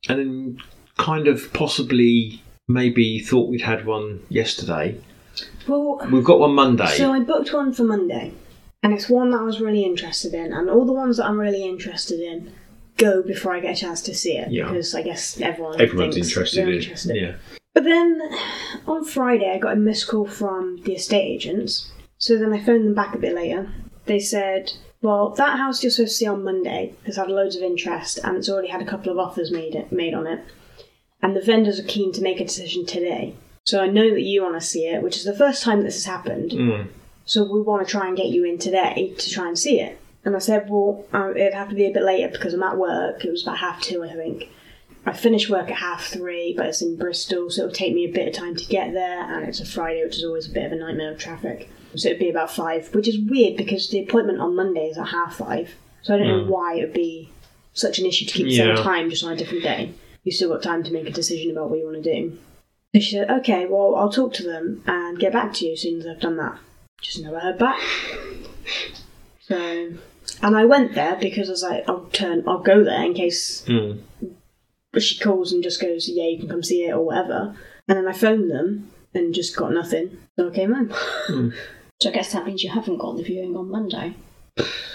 And 0.08 0.18
then, 0.18 0.58
kind 0.96 1.28
of 1.28 1.52
possibly, 1.52 2.42
maybe 2.66 3.18
thought 3.18 3.50
we'd 3.50 3.60
had 3.60 3.84
one 3.84 4.20
yesterday. 4.30 4.98
Well, 5.68 6.00
We've 6.10 6.24
got 6.24 6.40
one 6.40 6.54
Monday. 6.54 6.86
so 6.96 7.12
I 7.12 7.20
booked 7.20 7.52
one 7.52 7.74
for 7.74 7.84
Monday, 7.84 8.32
and 8.82 8.94
it's 8.94 9.10
one 9.10 9.32
that 9.32 9.40
I 9.40 9.44
was 9.44 9.60
really 9.60 9.84
interested 9.84 10.32
in, 10.32 10.54
and 10.54 10.70
all 10.70 10.86
the 10.86 10.94
ones 10.94 11.18
that 11.18 11.26
I'm 11.26 11.38
really 11.38 11.62
interested 11.68 12.20
in 12.20 12.54
go 12.98 13.22
before 13.22 13.54
I 13.54 13.60
get 13.60 13.76
a 13.76 13.80
chance 13.80 14.02
to 14.02 14.14
see 14.14 14.36
it 14.36 14.50
Yeah. 14.50 14.68
because 14.68 14.94
I 14.94 15.02
guess 15.02 15.40
everyone 15.40 15.80
Everyone's 15.80 16.16
interested 16.16 16.68
in 16.68 16.74
interested. 16.74 17.16
Yeah. 17.16 17.34
But 17.74 17.84
then 17.84 18.20
on 18.86 19.04
Friday, 19.04 19.50
I 19.50 19.58
got 19.58 19.74
a 19.74 19.76
missed 19.76 20.08
call 20.08 20.26
from 20.26 20.82
the 20.84 20.94
estate 20.94 21.24
agents. 21.24 21.90
So 22.18 22.36
then 22.36 22.52
I 22.52 22.60
phoned 22.60 22.84
them 22.84 22.94
back 22.94 23.14
a 23.14 23.18
bit 23.18 23.34
later. 23.34 23.72
They 24.06 24.18
said, 24.18 24.72
Well, 25.00 25.30
that 25.30 25.58
house 25.58 25.82
you're 25.82 25.90
supposed 25.92 26.12
to 26.12 26.16
see 26.16 26.26
on 26.26 26.42
Monday 26.42 26.94
has 27.06 27.16
had 27.16 27.30
loads 27.30 27.54
of 27.56 27.62
interest 27.62 28.18
and 28.24 28.36
it's 28.36 28.48
already 28.48 28.68
had 28.68 28.82
a 28.82 28.86
couple 28.86 29.12
of 29.12 29.18
offers 29.18 29.50
made, 29.52 29.90
made 29.92 30.14
on 30.14 30.26
it. 30.26 30.40
And 31.22 31.36
the 31.36 31.40
vendors 31.40 31.78
are 31.78 31.84
keen 31.84 32.12
to 32.12 32.22
make 32.22 32.40
a 32.40 32.44
decision 32.44 32.84
today. 32.84 33.34
So 33.64 33.80
I 33.80 33.86
know 33.86 34.10
that 34.10 34.22
you 34.22 34.42
want 34.42 34.54
to 34.54 34.66
see 34.66 34.86
it, 34.86 35.02
which 35.02 35.16
is 35.16 35.24
the 35.24 35.36
first 35.36 35.62
time 35.62 35.82
this 35.82 35.96
has 35.96 36.04
happened. 36.06 36.52
Mm. 36.52 36.88
So 37.26 37.44
we 37.44 37.60
want 37.60 37.86
to 37.86 37.90
try 37.90 38.08
and 38.08 38.16
get 38.16 38.26
you 38.26 38.44
in 38.44 38.58
today 38.58 39.12
to 39.18 39.30
try 39.30 39.46
and 39.46 39.58
see 39.58 39.78
it. 39.80 40.00
And 40.24 40.34
I 40.36 40.40
said, 40.40 40.68
well, 40.68 41.04
um, 41.12 41.36
it'd 41.36 41.54
have 41.54 41.68
to 41.70 41.74
be 41.74 41.86
a 41.86 41.92
bit 41.92 42.02
later 42.02 42.28
because 42.28 42.52
I'm 42.54 42.62
at 42.62 42.76
work. 42.76 43.24
It 43.24 43.30
was 43.30 43.42
about 43.44 43.58
half 43.58 43.80
two, 43.80 44.02
I 44.04 44.12
think. 44.12 44.48
I 45.06 45.12
finish 45.12 45.48
work 45.48 45.70
at 45.70 45.76
half 45.78 46.04
three, 46.04 46.52
but 46.56 46.66
it's 46.66 46.82
in 46.82 46.96
Bristol, 46.96 47.50
so 47.50 47.62
it'll 47.62 47.74
take 47.74 47.94
me 47.94 48.04
a 48.04 48.12
bit 48.12 48.28
of 48.28 48.34
time 48.34 48.56
to 48.56 48.66
get 48.66 48.92
there. 48.92 49.22
And 49.32 49.48
it's 49.48 49.60
a 49.60 49.64
Friday, 49.64 50.04
which 50.04 50.16
is 50.18 50.24
always 50.24 50.48
a 50.48 50.52
bit 50.52 50.66
of 50.66 50.72
a 50.72 50.76
nightmare 50.76 51.12
of 51.12 51.18
traffic. 51.18 51.70
So 51.94 52.08
it'd 52.08 52.18
be 52.18 52.28
about 52.28 52.50
five, 52.50 52.94
which 52.94 53.08
is 53.08 53.18
weird 53.18 53.56
because 53.56 53.88
the 53.88 54.00
appointment 54.00 54.40
on 54.40 54.54
Monday 54.54 54.88
is 54.88 54.98
at 54.98 55.08
half 55.08 55.36
five. 55.36 55.74
So 56.02 56.14
I 56.14 56.18
don't 56.18 56.26
know 56.28 56.44
why 56.44 56.74
it 56.74 56.80
would 56.82 56.92
be 56.92 57.30
such 57.72 57.98
an 57.98 58.06
issue 58.06 58.26
to 58.26 58.32
keep 58.34 58.46
the 58.46 58.52
Yeah. 58.52 58.74
same 58.76 58.84
time 58.84 59.10
just 59.10 59.24
on 59.24 59.32
a 59.32 59.36
different 59.36 59.62
day. 59.62 59.92
You've 60.24 60.34
still 60.34 60.50
got 60.50 60.62
time 60.62 60.82
to 60.82 60.92
make 60.92 61.06
a 61.08 61.12
decision 61.12 61.50
about 61.52 61.70
what 61.70 61.78
you 61.78 61.86
want 61.86 62.02
to 62.02 62.14
do. 62.14 62.38
So 62.94 63.00
she 63.00 63.12
said, 63.12 63.30
okay, 63.30 63.64
well, 63.66 63.94
I'll 63.94 64.10
talk 64.10 64.34
to 64.34 64.42
them 64.42 64.82
and 64.86 65.18
get 65.18 65.32
back 65.32 65.54
to 65.54 65.66
you 65.66 65.72
as 65.72 65.80
soon 65.82 66.00
as 66.00 66.06
I've 66.06 66.20
done 66.20 66.36
that. 66.36 66.58
Just 67.00 67.22
never 67.22 67.38
heard 67.38 67.58
back. 67.58 67.80
So, 69.48 69.92
and 70.42 70.56
I 70.56 70.64
went 70.66 70.94
there 70.94 71.16
because 71.16 71.48
I 71.48 71.52
was 71.52 71.62
like, 71.62 71.84
I'll 71.88 72.04
turn, 72.12 72.44
I'll 72.46 72.62
go 72.62 72.84
there 72.84 73.02
in 73.04 73.14
case 73.14 73.64
Mm. 73.66 74.00
she 74.98 75.18
calls 75.18 75.52
and 75.52 75.62
just 75.62 75.80
goes, 75.80 76.08
yeah, 76.08 76.24
you 76.28 76.38
can 76.38 76.48
come 76.48 76.62
see 76.62 76.84
it 76.84 76.92
or 76.92 77.04
whatever. 77.04 77.54
And 77.88 77.96
then 77.98 78.06
I 78.08 78.12
phoned 78.12 78.50
them 78.50 78.90
and 79.14 79.32
just 79.34 79.56
got 79.56 79.72
nothing. 79.72 80.18
So 80.36 80.48
I 80.48 80.54
came 80.54 80.72
home. 80.74 81.52
So 82.00 82.10
I 82.10 82.12
guess 82.12 82.32
that 82.32 82.46
means 82.46 82.62
you 82.62 82.70
haven't 82.70 82.98
got 82.98 83.16
the 83.16 83.24
viewing 83.24 83.56
on 83.56 83.72
Monday. 83.72 84.14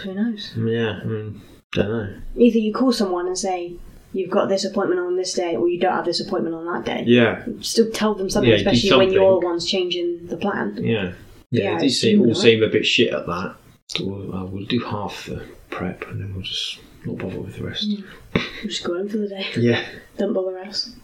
Who 0.04 0.14
knows? 0.14 0.54
Yeah, 0.56 1.02
I 1.02 1.04
mean, 1.04 1.42
don't 1.74 1.90
know. 1.90 2.16
Either 2.38 2.60
you 2.60 2.72
call 2.74 2.94
someone 2.94 3.28
and 3.28 3.38
say, 3.38 3.74
you've 4.14 4.30
got 4.30 4.48
this 4.48 4.64
appointment 4.64 5.02
on 5.02 5.18
this 5.18 5.34
day 5.34 5.58
or 5.58 5.68
you 5.68 5.82
don't 5.82 5.92
have 5.92 6.06
this 6.06 6.22
appointment 6.26 6.56
on 6.56 6.66
that 6.66 6.86
day. 6.86 7.04
Yeah, 7.06 7.44
Still 7.60 7.92
tell 7.92 8.16
them 8.16 8.30
something, 8.30 8.50
Yeah, 8.50 8.56
do 8.56 8.62
especially 8.70 8.90
when 8.92 9.08
something. 9.08 9.14
you're 9.22 9.42
the 9.42 9.46
ones 9.46 9.66
changing 9.70 10.28
the 10.28 10.38
plan. 10.38 10.78
yeah. 10.82 11.12
Yeah, 11.52 11.64
Yeah, 11.74 11.78
they 11.80 11.88
it's 11.88 12.00
seem, 12.00 12.22
all 12.22 12.34
seem 12.36 12.64
a 12.64 12.70
bit 12.70 12.86
shit 12.86 13.14
at 13.14 13.26
that. 13.26 13.56
So 13.90 14.06
we'll, 14.06 14.34
uh, 14.36 14.46
we'll 14.46 14.66
do 14.66 14.80
half 14.80 15.26
the 15.28 15.44
prep 15.70 16.08
and 16.08 16.20
then 16.22 16.34
we'll 16.34 16.44
just 16.44 16.80
not 17.06 17.18
bother 17.18 17.40
with 17.40 17.58
the 17.58 17.64
rest. 17.66 17.88
We'll 18.34 18.44
just 18.64 18.84
go 18.84 18.96
home 18.98 19.10
for 19.10 19.18
the 19.18 19.28
day. 19.28 19.46
Yeah. 19.58 19.84
Don't 20.18 20.34
bother 20.34 20.58
us. 20.60 20.96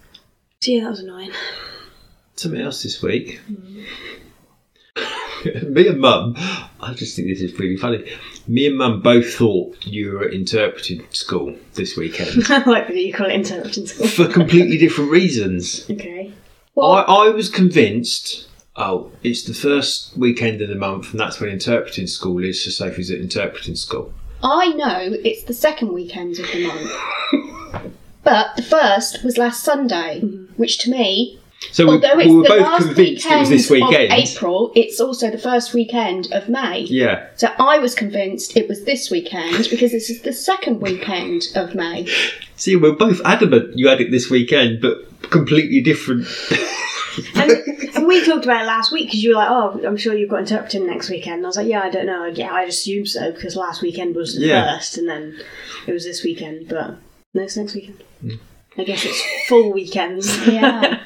So 0.62 0.72
yeah, 0.72 0.84
that 0.84 0.90
was 0.90 1.00
annoying. 1.02 1.32
Something 2.36 2.62
else 2.62 2.82
this 2.84 3.02
week. 3.02 3.40
Me 5.64 5.88
and 5.88 6.00
Mum, 6.02 6.34
I 6.82 6.94
just 6.96 7.16
think 7.16 7.30
this 7.30 7.42
is 7.42 7.58
really 7.58 7.78
funny. 7.78 8.12
Me 8.48 8.68
and 8.68 8.78
Mum 8.78 9.02
both 9.02 9.34
thought 9.36 9.86
you 9.86 10.12
were 10.14 10.26
at 10.26 10.34
interpreting 10.34 11.06
school 11.12 11.56
this 11.76 11.96
weekend 11.96 12.44
I 12.50 12.64
like 12.70 12.88
that 12.88 12.96
you 12.98 13.14
call 13.14 13.28
it 13.28 13.34
interpreting 13.34 13.86
school. 13.88 14.08
for 14.08 14.28
completely 14.28 14.78
different 14.78 15.12
reasons. 15.12 15.90
Okay. 16.00 16.34
I, 16.78 17.02
I 17.02 17.30
was 17.30 17.50
convinced, 17.50 18.48
oh, 18.80 19.12
it's 19.24 19.44
the 19.44 19.54
first 19.54 20.18
weekend 20.18 20.62
of 20.62 20.70
the 20.70 20.76
month 20.76 21.12
and 21.12 21.20
that's 21.20 21.40
when 21.40 21.50
interpreting 21.50 22.08
school 22.08 22.44
is, 22.44 22.64
so 22.64 22.72
Sophie's 22.72 23.12
at 23.12 23.20
interpreting 23.20 23.76
school. 23.76 24.14
I 24.42 24.70
know 24.70 25.18
it's 25.24 25.44
the 25.44 25.54
second 25.54 25.94
weekend 25.94 26.40
of 26.40 26.48
the 26.52 26.66
month. 26.66 27.94
but 28.24 28.56
the 28.56 28.64
first 28.64 29.24
was 29.24 29.38
last 29.38 29.64
Sunday, 29.64 30.22
mm-hmm. 30.24 30.54
which 30.56 30.78
to 30.80 30.90
me, 30.90 31.38
So 31.74 31.86
we, 31.86 31.92
although 31.92 32.16
we 32.16 32.24
it's 32.24 32.34
were 32.34 32.44
the 32.44 32.50
both 32.50 32.62
last 32.62 32.86
convinced 32.86 33.00
it 33.00 33.26
weekend 33.26 33.40
was 33.42 33.50
this 33.50 33.70
weekend. 33.70 34.14
of 34.14 34.20
April, 34.20 34.72
it's 34.76 35.02
also 35.02 35.30
the 35.30 35.38
first 35.38 35.74
weekend 35.74 36.32
of 36.32 36.48
May. 36.48 36.82
Yeah. 36.82 37.28
So 37.36 37.50
I 37.60 37.80
was 37.80 37.96
convinced 37.96 38.56
it 38.56 38.70
was 38.70 38.86
this 38.86 39.12
weekend 39.12 39.68
because 39.70 39.92
this 39.92 40.10
is 40.10 40.22
the 40.22 40.34
second 40.34 40.80
weekend 40.80 41.44
of 41.56 41.76
May. 41.76 42.08
See, 42.56 42.78
we're 42.78 42.94
both 42.94 43.20
adamant 43.26 43.78
you 43.78 43.90
had 43.90 44.00
it 44.00 44.12
this 44.12 44.30
weekend, 44.30 44.82
but 44.82 45.06
completely 45.30 45.82
different 45.82 46.28
And, 47.36 47.52
and 47.96 48.08
we 48.08 48.24
talked 48.26 48.46
about 48.46 48.62
it 48.64 48.66
last 48.68 48.92
week 48.92 49.08
because 49.08 49.24
you 49.24 49.30
were 49.30 49.36
like, 49.36 49.50
"Oh, 49.50 49.82
I'm 49.86 49.98
sure 49.98 50.14
you've 50.16 50.30
got 50.30 50.40
interpreting 50.42 50.86
next 50.88 51.10
weekend." 51.10 51.38
And 51.38 51.46
I 51.46 51.50
was 51.50 51.58
like, 51.58 51.68
"Yeah, 51.68 51.82
I 51.82 51.90
don't 51.90 52.06
know. 52.06 52.26
Yeah, 52.26 52.52
I'd 52.54 52.70
assume 52.70 53.06
so 53.06 53.32
because 53.32 53.56
last 53.56 53.82
weekend 53.82 54.16
was 54.16 54.36
the 54.36 54.46
Yeah. 54.48 54.76
first, 54.78 54.98
and 54.98 55.08
then 55.10 55.40
it 55.88 55.92
was 55.92 56.04
this 56.06 56.24
weekend, 56.24 56.68
but 56.70 56.98
no, 57.34 57.42
it's 57.44 57.58
next 57.58 57.74
weekend. 57.76 58.04
Hmm. 58.22 58.36
I 58.78 58.84
guess 58.84 59.04
it's 59.06 59.48
full 59.48 59.72
weekends. 59.74 60.28
Yeah. 60.48 61.00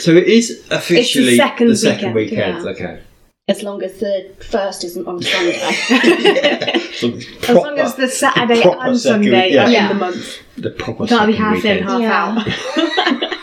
So 0.00 0.10
it 0.16 0.26
is 0.26 0.66
officially 0.70 1.36
second 1.36 1.68
the 1.68 1.76
second 1.76 2.12
weekend, 2.14 2.56
weekend. 2.64 2.68
Okay. 2.80 3.00
as 3.48 3.62
long 3.62 3.82
as 3.82 3.98
the 4.00 4.30
first 4.50 4.84
isn't 4.84 5.06
on 5.06 5.18
a 5.18 5.22
Sunday. 5.22 5.58
as 7.48 7.56
long 7.56 7.78
as 7.78 7.94
the 7.96 8.08
Saturday 8.08 8.60
proper 8.62 8.86
and 8.88 8.98
second 9.00 9.22
Sunday 9.24 9.44
week- 9.46 9.52
yeah. 9.54 9.64
are 9.66 9.70
Yeah. 9.70 9.82
in 9.90 9.98
the 9.98 10.04
month. 10.04 10.38
the 10.58 10.70
proper 10.70 11.04
You 11.04 11.08
can't 11.08 11.26
be 11.28 11.32
second 11.32 11.44
half 11.44 11.64
in, 11.64 11.80
weekend. 11.80 11.88
half 11.88 12.00
Yeah. 12.02 13.22
out. 13.32 13.38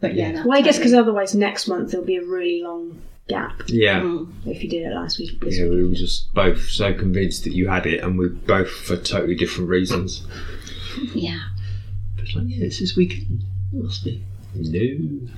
But 0.00 0.14
yeah, 0.14 0.32
no, 0.32 0.46
Well, 0.46 0.58
I 0.58 0.62
guess 0.62 0.76
because 0.78 0.94
otherwise 0.94 1.34
next 1.34 1.68
month 1.68 1.90
there'll 1.92 2.06
be 2.06 2.16
a 2.16 2.24
really 2.24 2.62
long 2.62 3.00
gap 3.28 3.62
Yeah. 3.66 4.00
Mm. 4.00 4.32
if 4.46 4.62
you 4.62 4.68
did 4.68 4.82
it 4.82 4.94
last 4.94 5.18
week. 5.18 5.32
Yeah, 5.42 5.64
week. 5.64 5.70
we 5.70 5.88
were 5.88 5.94
just 5.94 6.32
both 6.34 6.62
so 6.68 6.92
convinced 6.94 7.44
that 7.44 7.52
you 7.54 7.68
had 7.68 7.86
it, 7.86 8.02
and 8.02 8.18
we 8.18 8.28
both 8.28 8.70
for 8.70 8.96
totally 8.96 9.34
different 9.36 9.68
reasons. 9.68 10.26
yeah. 11.14 11.38
It's 12.18 12.34
like, 12.34 12.44
yeah, 12.48 12.60
this 12.64 12.80
is 12.80 12.96
weekend. 12.96 13.44
It 13.72 13.84
must 13.84 14.04
be. 14.04 14.22
No. 14.54 15.28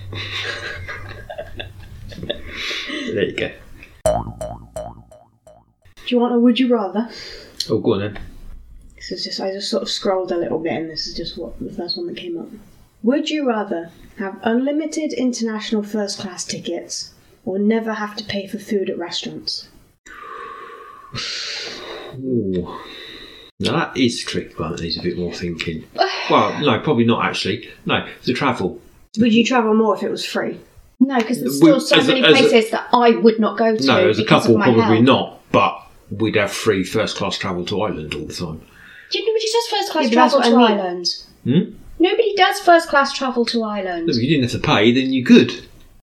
there 3.14 3.24
you 3.24 3.36
go. 3.36 3.50
Do 5.96 6.14
you 6.14 6.18
want 6.18 6.34
a 6.34 6.38
would 6.38 6.58
you 6.58 6.72
rather? 6.72 7.08
Oh, 7.70 7.78
go 7.78 7.94
on 7.94 8.00
then. 8.00 8.18
This 8.96 9.12
is 9.12 9.24
just 9.24 9.40
I 9.40 9.52
just 9.52 9.70
sort 9.70 9.82
of 9.82 9.90
scrolled 9.90 10.32
a 10.32 10.36
little 10.38 10.58
bit, 10.58 10.72
and 10.72 10.90
this 10.90 11.06
is 11.06 11.14
just 11.14 11.36
what 11.38 11.58
the 11.60 11.72
first 11.72 11.96
one 11.96 12.06
that 12.06 12.16
came 12.16 12.38
up. 12.38 12.48
Would 13.02 13.30
you 13.30 13.46
rather 13.48 13.90
have 14.18 14.38
unlimited 14.42 15.12
international 15.12 15.82
first 15.82 16.18
class 16.20 16.44
tickets 16.44 17.12
or 17.44 17.58
never 17.58 17.94
have 17.94 18.16
to 18.16 18.24
pay 18.24 18.46
for 18.46 18.58
food 18.58 18.88
at 18.90 18.98
restaurants? 18.98 19.68
Ooh. 22.18 22.78
Now 23.60 23.72
that 23.72 23.96
is 23.96 24.22
a 24.22 24.26
tricky 24.26 24.54
one. 24.54 24.72
That 24.72 24.82
needs 24.82 24.98
a 24.98 25.02
bit 25.02 25.18
more 25.18 25.32
thinking. 25.32 25.84
Well, 26.30 26.60
no, 26.60 26.78
probably 26.78 27.04
not 27.04 27.24
actually. 27.24 27.68
No, 27.84 28.06
the 28.24 28.32
travel. 28.32 28.80
Would 29.18 29.34
you 29.34 29.44
travel 29.44 29.74
more 29.74 29.96
if 29.96 30.04
it 30.04 30.10
was 30.10 30.24
free? 30.24 30.58
No, 31.00 31.18
because 31.18 31.40
there's 31.40 31.60
We- 31.60 31.66
still 31.68 31.80
so 31.80 31.96
as 31.96 32.08
a- 32.08 32.12
many 32.14 32.20
a- 32.24 32.28
places 32.30 32.70
that 32.70 32.88
I 32.92 33.10
would 33.10 33.40
not 33.40 33.58
go 33.58 33.76
to. 33.76 33.84
No, 33.86 34.08
as 34.08 34.20
a 34.20 34.24
couple, 34.24 34.54
probably 34.54 34.80
health. 34.82 35.00
not. 35.02 35.40
But 35.50 35.82
we'd 36.10 36.36
have 36.36 36.52
free 36.52 36.84
first 36.84 37.16
class 37.16 37.36
travel 37.36 37.64
to 37.66 37.82
Ireland 37.82 38.14
all 38.14 38.24
the 38.24 38.32
time. 38.32 38.60
Do 39.10 39.18
you- 39.18 39.24
know, 39.26 39.32
Nobody 39.32 39.46
does 39.52 39.66
first 39.68 39.90
class 39.90 40.04
Yeah, 40.04 40.10
travel 40.12 40.40
to 40.40 40.46
I 40.46 40.50
mean. 40.50 40.60
Ireland. 40.60 41.06
Hmm? 41.44 41.60
Nobody 42.02 42.34
does 42.34 42.58
first 42.58 42.88
class 42.88 43.12
travel 43.12 43.44
to 43.46 43.62
Ireland. 43.62 44.10
If 44.10 44.16
you 44.16 44.28
didn't 44.28 44.50
have 44.50 44.60
to 44.60 44.66
pay, 44.66 44.90
then 44.92 45.12
you 45.12 45.24
could. 45.24 45.52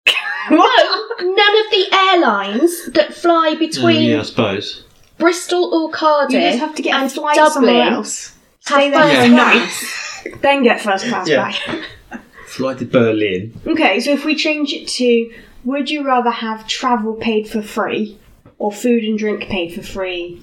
No, 0.49 0.57
none 0.57 1.55
of 1.65 1.71
the 1.71 1.85
airlines 1.93 2.85
that 2.93 3.13
fly 3.13 3.53
between 3.59 4.09
yeah, 4.09 4.21
I 4.21 4.23
suppose. 4.23 4.83
Bristol 5.19 5.65
or 5.75 5.91
Cardiff 5.91 6.33
You 6.33 6.39
just 6.41 6.59
have 6.59 6.73
to 6.75 6.81
get 6.81 6.95
a 6.95 7.03
and 7.03 7.11
flight 7.11 7.35
Dublin 7.35 7.53
somewhere 7.53 7.83
else. 7.91 8.35
Stay 8.61 8.89
have 8.89 8.93
there 8.93 9.01
first 9.03 9.15
for 9.15 9.21
a 9.21 9.27
Yeah. 9.27 9.35
night, 9.35 9.69
class. 9.69 10.23
then 10.41 10.63
get 10.63 10.81
first 10.81 11.05
class 11.07 11.27
Yeah. 11.29 11.51
back. 11.51 12.21
Fly 12.47 12.73
to 12.75 12.85
Berlin. 12.85 13.53
Okay, 13.67 13.99
so 13.99 14.11
if 14.11 14.25
we 14.25 14.33
change 14.35 14.73
it 14.73 14.87
to 14.87 15.31
would 15.65 15.89
you 15.91 16.03
rather 16.03 16.31
have 16.31 16.65
travel 16.67 17.13
paid 17.13 17.47
for 17.47 17.61
free 17.61 18.17
or 18.57 18.71
food 18.71 19.03
and 19.03 19.19
drink 19.19 19.41
paid 19.49 19.73
for 19.75 19.83
free 19.83 20.41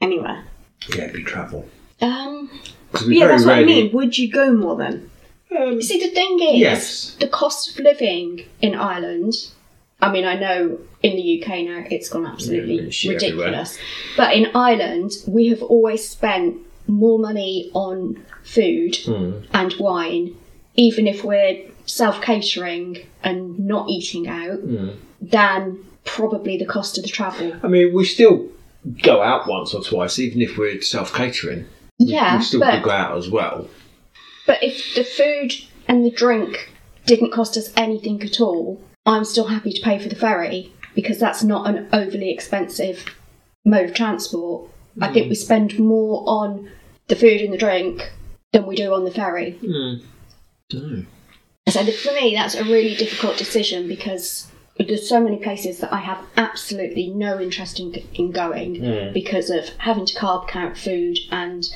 anywhere? 0.00 0.44
Yeah, 0.90 1.04
it'd 1.04 1.14
be 1.16 1.24
travel. 1.24 1.66
Um, 2.00 2.48
Because 2.52 2.68
we 2.68 2.79
Yeah, 2.94 3.00
very 3.26 3.28
that's 3.32 3.44
what 3.44 3.54
I 3.54 3.58
rarely. 3.58 3.82
mean. 3.84 3.92
Would 3.92 4.18
you 4.18 4.30
go 4.30 4.52
more 4.52 4.76
then? 4.76 5.10
Um, 5.58 5.82
see, 5.82 5.98
the 6.00 6.08
thing 6.14 6.38
is, 6.40 6.58
Yes. 6.60 7.16
the 7.20 7.26
cost 7.28 7.70
of 7.70 7.78
living 7.84 8.44
in 8.60 8.74
Ireland. 8.74 9.34
I 10.00 10.10
mean, 10.10 10.24
I 10.24 10.34
know 10.38 10.78
in 11.02 11.16
the 11.16 11.42
UK 11.42 11.64
now 11.64 11.84
it's 11.90 12.08
gone 12.08 12.26
absolutely 12.26 12.76
Yeah, 12.76 12.82
it's 12.82 12.94
shit 12.96 13.22
everywhere. 13.22 13.46
ridiculous, 13.48 13.78
but 14.16 14.34
in 14.34 14.46
Ireland 14.54 15.12
we 15.26 15.48
have 15.48 15.62
always 15.62 16.08
spent 16.08 16.56
more 16.86 17.18
money 17.18 17.70
on 17.74 18.16
food 18.44 18.96
Hmm. 18.96 19.32
and 19.52 19.74
wine, 19.78 20.34
even 20.76 21.06
if 21.06 21.22
we're 21.24 21.58
self 21.86 22.22
catering 22.22 22.98
and 23.22 23.58
not 23.58 23.88
eating 23.90 24.26
out, 24.28 24.60
Hmm. 24.60 24.88
than 25.20 25.78
probably 26.04 26.56
the 26.56 26.64
cost 26.64 26.96
of 26.96 27.04
the 27.04 27.10
travel. 27.10 27.52
I 27.62 27.68
mean, 27.68 27.92
we 27.92 28.04
still 28.04 28.46
go 29.02 29.20
out 29.20 29.46
once 29.46 29.74
or 29.74 29.82
twice, 29.82 30.18
even 30.18 30.40
if 30.40 30.56
we're 30.56 30.80
self 30.80 31.12
catering. 31.14 31.66
Yeah, 32.00 32.38
we 32.38 32.42
still 32.42 32.60
but 32.60 32.72
could 32.72 32.84
go 32.84 32.90
out 32.90 33.16
as 33.16 33.28
well. 33.28 33.68
But 34.46 34.62
if 34.62 34.94
the 34.94 35.04
food 35.04 35.52
and 35.86 36.04
the 36.04 36.10
drink 36.10 36.72
didn't 37.04 37.32
cost 37.32 37.56
us 37.56 37.72
anything 37.76 38.22
at 38.22 38.40
all, 38.40 38.80
I'm 39.04 39.24
still 39.24 39.46
happy 39.46 39.72
to 39.72 39.82
pay 39.82 39.98
for 39.98 40.08
the 40.08 40.16
ferry 40.16 40.72
because 40.94 41.18
that's 41.18 41.44
not 41.44 41.68
an 41.68 41.88
overly 41.92 42.30
expensive 42.30 43.04
mode 43.64 43.90
of 43.90 43.94
transport. 43.94 44.70
I 45.00 45.12
think 45.12 45.28
we 45.28 45.34
spend 45.34 45.78
more 45.78 46.24
on 46.26 46.70
the 47.08 47.16
food 47.16 47.40
and 47.42 47.52
the 47.52 47.58
drink 47.58 48.10
than 48.52 48.66
we 48.66 48.76
do 48.76 48.94
on 48.94 49.04
the 49.04 49.10
ferry. 49.10 49.58
No. 49.62 50.00
So 51.68 51.84
for 51.84 52.12
me, 52.12 52.34
that's 52.34 52.54
a 52.54 52.64
really 52.64 52.94
difficult 52.94 53.36
decision 53.36 53.86
because 53.86 54.50
there's 54.88 55.08
so 55.08 55.20
many 55.20 55.36
places 55.36 55.78
that 55.78 55.92
I 55.92 55.98
have 55.98 56.24
absolutely 56.36 57.08
no 57.08 57.40
interest 57.40 57.80
in, 57.80 57.94
in 58.14 58.30
going 58.30 58.76
hmm. 58.76 59.12
because 59.12 59.50
of 59.50 59.68
having 59.78 60.06
to 60.06 60.14
carb 60.14 60.48
count 60.48 60.76
food. 60.76 61.18
And 61.30 61.68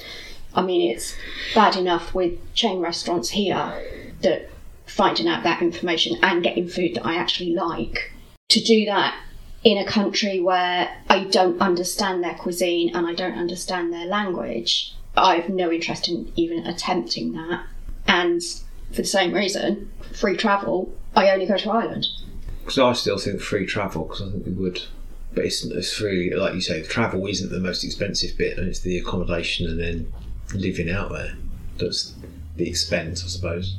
I 0.54 0.62
mean 0.62 0.90
it's 0.90 1.14
bad 1.54 1.76
enough 1.76 2.14
with 2.14 2.32
chain 2.54 2.80
restaurants 2.80 3.30
here 3.30 4.12
that 4.22 4.50
finding 4.86 5.28
out 5.28 5.42
that 5.42 5.62
information 5.62 6.16
and 6.22 6.42
getting 6.42 6.68
food 6.68 6.94
that 6.94 7.06
I 7.06 7.16
actually 7.16 7.54
like. 7.54 8.12
To 8.50 8.60
do 8.60 8.84
that 8.84 9.18
in 9.64 9.78
a 9.78 9.86
country 9.86 10.40
where 10.40 10.94
I 11.08 11.24
don't 11.24 11.60
understand 11.60 12.22
their 12.22 12.34
cuisine 12.34 12.94
and 12.94 13.06
I 13.06 13.14
don't 13.14 13.38
understand 13.38 13.92
their 13.92 14.06
language 14.06 14.94
I 15.16 15.36
have 15.36 15.48
no 15.48 15.70
interest 15.70 16.08
in 16.08 16.32
even 16.36 16.66
attempting 16.66 17.32
that. 17.32 17.64
And 18.06 18.42
for 18.90 19.02
the 19.02 19.04
same 19.04 19.32
reason, 19.32 19.90
free 20.12 20.36
travel, 20.36 20.92
I 21.14 21.30
only 21.30 21.46
go 21.46 21.56
to 21.56 21.70
Ireland. 21.70 22.06
Because 22.64 22.78
I 22.78 22.92
still 22.94 23.18
think 23.18 23.40
free 23.40 23.66
travel, 23.66 24.04
because 24.04 24.22
I 24.22 24.30
think 24.30 24.46
we 24.46 24.52
would. 24.52 24.82
But 25.34 25.44
it's, 25.46 25.64
it's 25.64 26.00
really, 26.00 26.30
like 26.30 26.54
you 26.54 26.60
say, 26.60 26.80
the 26.80 26.88
travel 26.88 27.26
isn't 27.26 27.50
the 27.50 27.60
most 27.60 27.84
expensive 27.84 28.38
bit, 28.38 28.56
and 28.56 28.68
it's 28.68 28.80
the 28.80 28.98
accommodation 28.98 29.66
and 29.68 29.78
then 29.80 30.12
living 30.54 30.88
out 30.90 31.10
there 31.10 31.34
that's 31.78 32.14
the 32.56 32.68
expense, 32.68 33.24
I 33.24 33.26
suppose. 33.28 33.76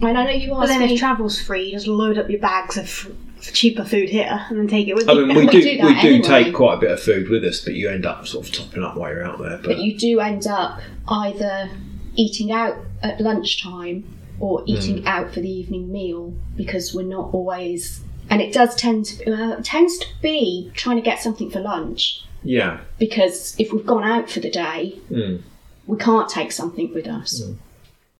And 0.00 0.16
I 0.18 0.24
know 0.24 0.30
you 0.30 0.54
are. 0.54 0.60
But 0.62 0.68
then 0.68 0.80
me. 0.80 0.94
if 0.94 1.00
travel's 1.00 1.40
free, 1.40 1.66
you 1.66 1.72
just 1.72 1.86
load 1.88 2.16
up 2.18 2.28
your 2.30 2.38
bags 2.40 2.76
of 2.76 2.84
f- 2.84 3.08
cheaper 3.52 3.84
food 3.84 4.08
here 4.08 4.46
and 4.48 4.58
then 4.58 4.68
take 4.68 4.86
it 4.88 4.94
with 4.94 5.08
I 5.08 5.12
you. 5.14 5.26
mean, 5.26 5.36
we 5.36 5.46
We 5.46 5.50
do, 5.50 5.62
do 5.62 5.68
we 5.68 5.76
do 5.76 6.08
anyway. 6.08 6.20
take 6.22 6.54
quite 6.54 6.74
a 6.74 6.80
bit 6.80 6.90
of 6.92 7.00
food 7.00 7.28
with 7.28 7.44
us, 7.44 7.60
but 7.64 7.74
you 7.74 7.88
end 7.90 8.06
up 8.06 8.26
sort 8.26 8.46
of 8.46 8.52
topping 8.54 8.82
up 8.84 8.96
while 8.96 9.10
you're 9.12 9.24
out 9.24 9.38
there. 9.40 9.56
But, 9.58 9.64
but 9.64 9.78
you 9.78 9.98
do 9.98 10.20
end 10.20 10.46
up 10.46 10.80
either 11.08 11.70
eating 12.14 12.52
out 12.52 12.76
at 13.02 13.20
lunchtime 13.20 14.04
or 14.42 14.62
eating 14.66 15.06
out 15.06 15.32
for 15.32 15.40
the 15.40 15.48
evening 15.48 15.92
meal 15.92 16.34
because 16.56 16.92
we're 16.92 17.04
not 17.18 17.32
always. 17.32 18.00
And 18.28 18.42
it 18.42 18.52
does 18.52 18.74
tend 18.74 19.04
to 19.06 19.32
uh, 19.32 19.60
tends 19.62 19.98
to 19.98 20.06
be 20.20 20.70
trying 20.74 20.96
to 20.96 21.02
get 21.02 21.22
something 21.22 21.48
for 21.50 21.60
lunch 21.60 22.24
yeah, 22.44 22.80
because 22.98 23.54
if 23.58 23.72
we've 23.72 23.86
gone 23.86 24.02
out 24.02 24.28
for 24.28 24.40
the 24.40 24.50
day, 24.50 24.98
Mm. 25.10 25.42
we 25.86 25.96
can't 25.96 26.28
take 26.28 26.50
something 26.50 26.92
with 26.92 27.06
us. 27.06 27.40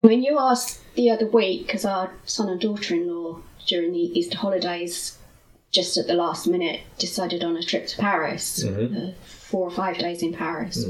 When 0.00 0.22
you 0.22 0.38
asked 0.38 0.80
the 0.94 1.10
other 1.10 1.26
week, 1.26 1.66
because 1.66 1.84
our 1.84 2.12
son 2.24 2.48
and 2.48 2.60
daughter-in-law 2.60 3.40
during 3.66 3.90
the 3.92 3.98
Easter 4.18 4.38
holidays, 4.38 5.18
just 5.72 5.96
at 5.96 6.06
the 6.06 6.14
last 6.14 6.46
minute, 6.46 6.80
decided 6.98 7.42
on 7.42 7.56
a 7.56 7.62
trip 7.64 7.86
to 7.88 7.96
Paris, 7.96 8.62
uh, 8.64 9.12
four 9.26 9.66
or 9.66 9.70
five 9.72 9.98
days 9.98 10.22
in 10.22 10.32
Paris, 10.32 10.84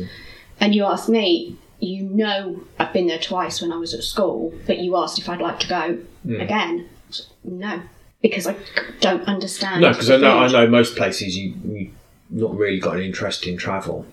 and 0.60 0.74
you 0.74 0.84
asked 0.84 1.08
me, 1.08 1.56
you 1.82 2.04
know, 2.04 2.62
I've 2.78 2.92
been 2.92 3.08
there 3.08 3.18
twice 3.18 3.60
when 3.60 3.72
I 3.72 3.76
was 3.76 3.92
at 3.92 4.04
school, 4.04 4.54
but 4.66 4.78
you 4.78 4.96
asked 4.96 5.18
if 5.18 5.28
I'd 5.28 5.40
like 5.40 5.58
to 5.60 5.68
go 5.68 5.98
hmm. 6.22 6.40
again. 6.40 6.88
I 7.10 7.16
No, 7.44 7.82
because 8.22 8.46
I 8.46 8.56
don't 9.00 9.24
understand. 9.24 9.82
no, 9.82 9.90
because 9.90 10.08
I 10.08 10.16
know 10.16 10.38
I 10.38 10.48
know 10.48 10.66
most 10.68 10.96
places 10.96 11.36
you 11.36 11.54
you 11.64 11.90
not 12.30 12.56
really 12.56 12.78
got 12.78 12.96
an 12.96 13.02
interest 13.02 13.46
in 13.46 13.56
travel. 13.56 14.06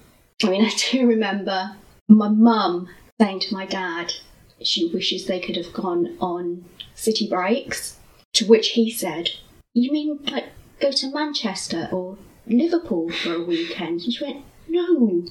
I 0.43 0.49
mean, 0.49 0.65
I 0.65 0.71
do 0.91 1.07
remember 1.07 1.75
my 2.07 2.27
mum 2.27 2.89
saying 3.21 3.41
to 3.41 3.53
my 3.53 3.65
dad 3.65 4.13
she 4.61 4.87
wishes 4.87 5.25
they 5.25 5.39
could 5.39 5.55
have 5.55 5.71
gone 5.71 6.17
on 6.19 6.65
city 6.95 7.29
breaks, 7.29 7.97
to 8.33 8.45
which 8.45 8.69
he 8.69 8.91
said, 8.91 9.29
You 9.73 9.91
mean 9.91 10.19
like 10.25 10.47
go 10.81 10.91
to 10.91 11.13
Manchester 11.13 11.87
or 11.91 12.17
Liverpool 12.47 13.11
for 13.11 13.35
a 13.35 13.43
weekend? 13.43 14.01
And 14.01 14.13
she 14.13 14.23
went, 14.23 14.43
No, 14.67 15.23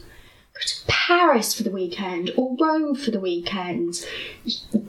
go 0.58 0.66
to 0.66 0.74
Paris 0.86 1.54
for 1.54 1.62
the 1.62 1.70
weekend 1.70 2.32
or 2.36 2.56
Rome 2.60 2.94
for 2.94 3.10
the 3.10 3.20
weekend. 3.20 4.06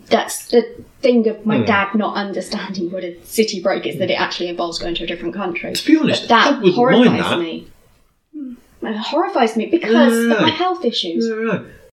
That's 0.07 0.47
the 0.47 0.83
thing 1.01 1.27
of 1.27 1.45
my 1.45 1.59
hmm. 1.59 1.65
dad 1.65 1.95
not 1.95 2.15
understanding 2.15 2.91
what 2.91 3.03
a 3.03 3.23
city 3.25 3.61
break 3.61 3.85
is, 3.85 3.99
that 3.99 4.09
it 4.09 4.19
actually 4.19 4.49
involves 4.49 4.79
going 4.79 4.95
to 4.95 5.03
a 5.03 5.07
different 5.07 5.35
country. 5.35 5.73
To 5.73 5.85
be 5.85 5.97
honest, 5.97 6.23
But 6.23 6.27
that 6.29 6.73
horrifies 6.73 7.21
that. 7.21 7.39
me. 7.39 7.67
It 8.81 8.97
horrifies 8.97 9.57
me 9.57 9.65
because 9.67 10.13
No, 10.13 10.27
no, 10.27 10.35
of 10.37 10.41
my 10.41 10.49
health 10.49 10.85
issues. 10.85 11.27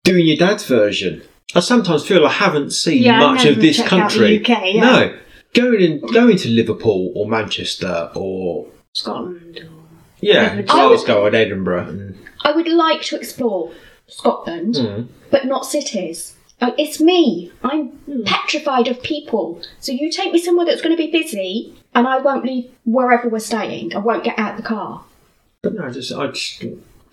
Doing 0.04 0.28
your 0.28 0.38
dad's 0.38 0.66
version. 0.66 1.24
I 1.54 1.60
sometimes 1.60 2.06
feel 2.06 2.26
I 2.26 2.32
haven't 2.32 2.72
seen 2.72 3.04
Yeah, 3.04 3.20
much 3.20 3.46
of 3.46 3.60
this 3.60 3.78
checked 3.78 3.94
out 3.94 4.12
the 4.12 4.18
country. 4.18 4.40
UK, 4.40 4.76
yeah. 4.76 4.82
No, 4.82 5.18
going 5.54 5.82
in, 5.82 6.00
going 6.00 6.38
to 6.38 6.50
Liverpool 6.50 7.12
or 7.16 7.28
Manchester 7.28 8.12
or 8.16 8.68
Scotland 8.94 9.58
or 9.60 9.84
yeah, 10.20 10.44
Edinburgh. 10.44 10.64
Glasgow 10.66 11.26
and 11.26 11.36
Edinburgh. 11.36 11.86
Mm. 11.86 12.25
I 12.46 12.52
would 12.52 12.68
like 12.68 13.02
to 13.10 13.16
explore 13.22 13.72
Scotland, 14.08 14.76
Mm. 14.76 15.08
but 15.32 15.46
not 15.46 15.66
cities. 15.66 16.36
Uh, 16.62 16.72
It's 16.78 17.00
me. 17.02 17.52
I'm 17.64 17.84
petrified 18.26 18.88
of 18.88 19.02
people. 19.04 19.46
So 19.80 19.92
you 19.92 20.10
take 20.12 20.32
me 20.32 20.40
somewhere 20.40 20.66
that's 20.66 20.82
going 20.82 20.96
to 20.96 21.04
be 21.06 21.12
busy, 21.12 21.74
and 21.96 22.08
I 22.08 22.18
won't 22.20 22.46
leave 22.46 22.70
wherever 22.86 23.28
we're 23.28 23.40
staying. 23.54 23.94
I 23.96 24.00
won't 24.00 24.24
get 24.24 24.38
out 24.40 24.52
of 24.54 24.58
the 24.62 24.68
car. 24.76 25.04
but 25.64 25.74
no, 25.74 25.86
I 25.88 25.90
just 25.90 26.12
I 26.14 26.28
just 26.28 26.64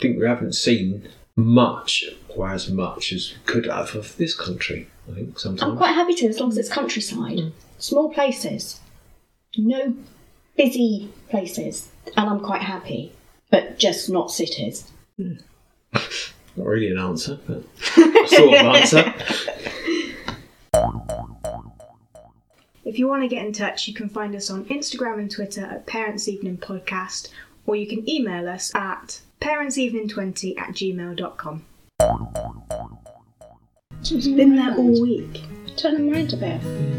think 0.01 0.13
we 0.21 0.27
haven't 0.27 0.55
seen 0.55 1.09
much 1.37 2.05
or 2.29 2.51
as 2.51 2.71
much 2.71 3.05
as 3.17 3.23
we 3.33 3.39
could 3.51 3.67
have 3.67 3.95
of 4.01 4.07
this 4.19 4.35
country. 4.47 4.81
I 5.11 5.15
think 5.15 5.39
sometimes 5.39 5.63
I'm 5.73 5.77
quite 5.79 5.95
happy 6.01 6.15
to, 6.21 6.27
as 6.29 6.39
long 6.39 6.51
as 6.51 6.59
it's 6.59 6.69
countryside, 6.69 7.41
small 7.79 8.09
places, 8.13 8.79
no 9.57 9.95
busy 10.57 11.09
places, 11.31 11.89
and 12.17 12.29
I'm 12.31 12.41
quite 12.41 12.63
happy. 12.75 13.13
But 13.51 13.79
just 13.79 14.09
not 14.11 14.31
cities. 14.31 14.85
Hmm. 15.17 15.35
Not 16.57 16.67
really 16.67 16.91
an 16.91 16.99
answer, 16.99 17.39
but 17.47 17.65
sort 18.29 18.55
of 18.55 18.67
answer. 18.67 19.15
If 22.85 22.99
you 22.99 23.07
want 23.07 23.23
to 23.23 23.29
get 23.29 23.47
in 23.47 23.53
touch, 23.53 23.87
you 23.87 23.95
can 23.95 24.09
find 24.09 24.35
us 24.35 24.51
on 24.51 24.65
Instagram 24.65 25.19
and 25.19 25.31
Twitter 25.31 25.65
at 25.65 25.87
Parents 25.87 26.27
Evening 26.29 26.59
Podcast, 26.59 27.29
or 27.65 27.77
you 27.77 27.87
can 27.87 28.09
email 28.11 28.49
us 28.49 28.75
at 28.75 29.21
parentsevening20 29.41 30.59
at 30.59 30.71
gmail.com. 30.71 31.65
It's 34.01 34.27
been 34.27 34.57
there 34.57 34.75
all 34.77 35.01
week. 35.01 35.43
Turn 35.77 35.95
them 35.95 36.11
round 36.11 36.33
a 36.33 36.37
bit. 36.37 36.93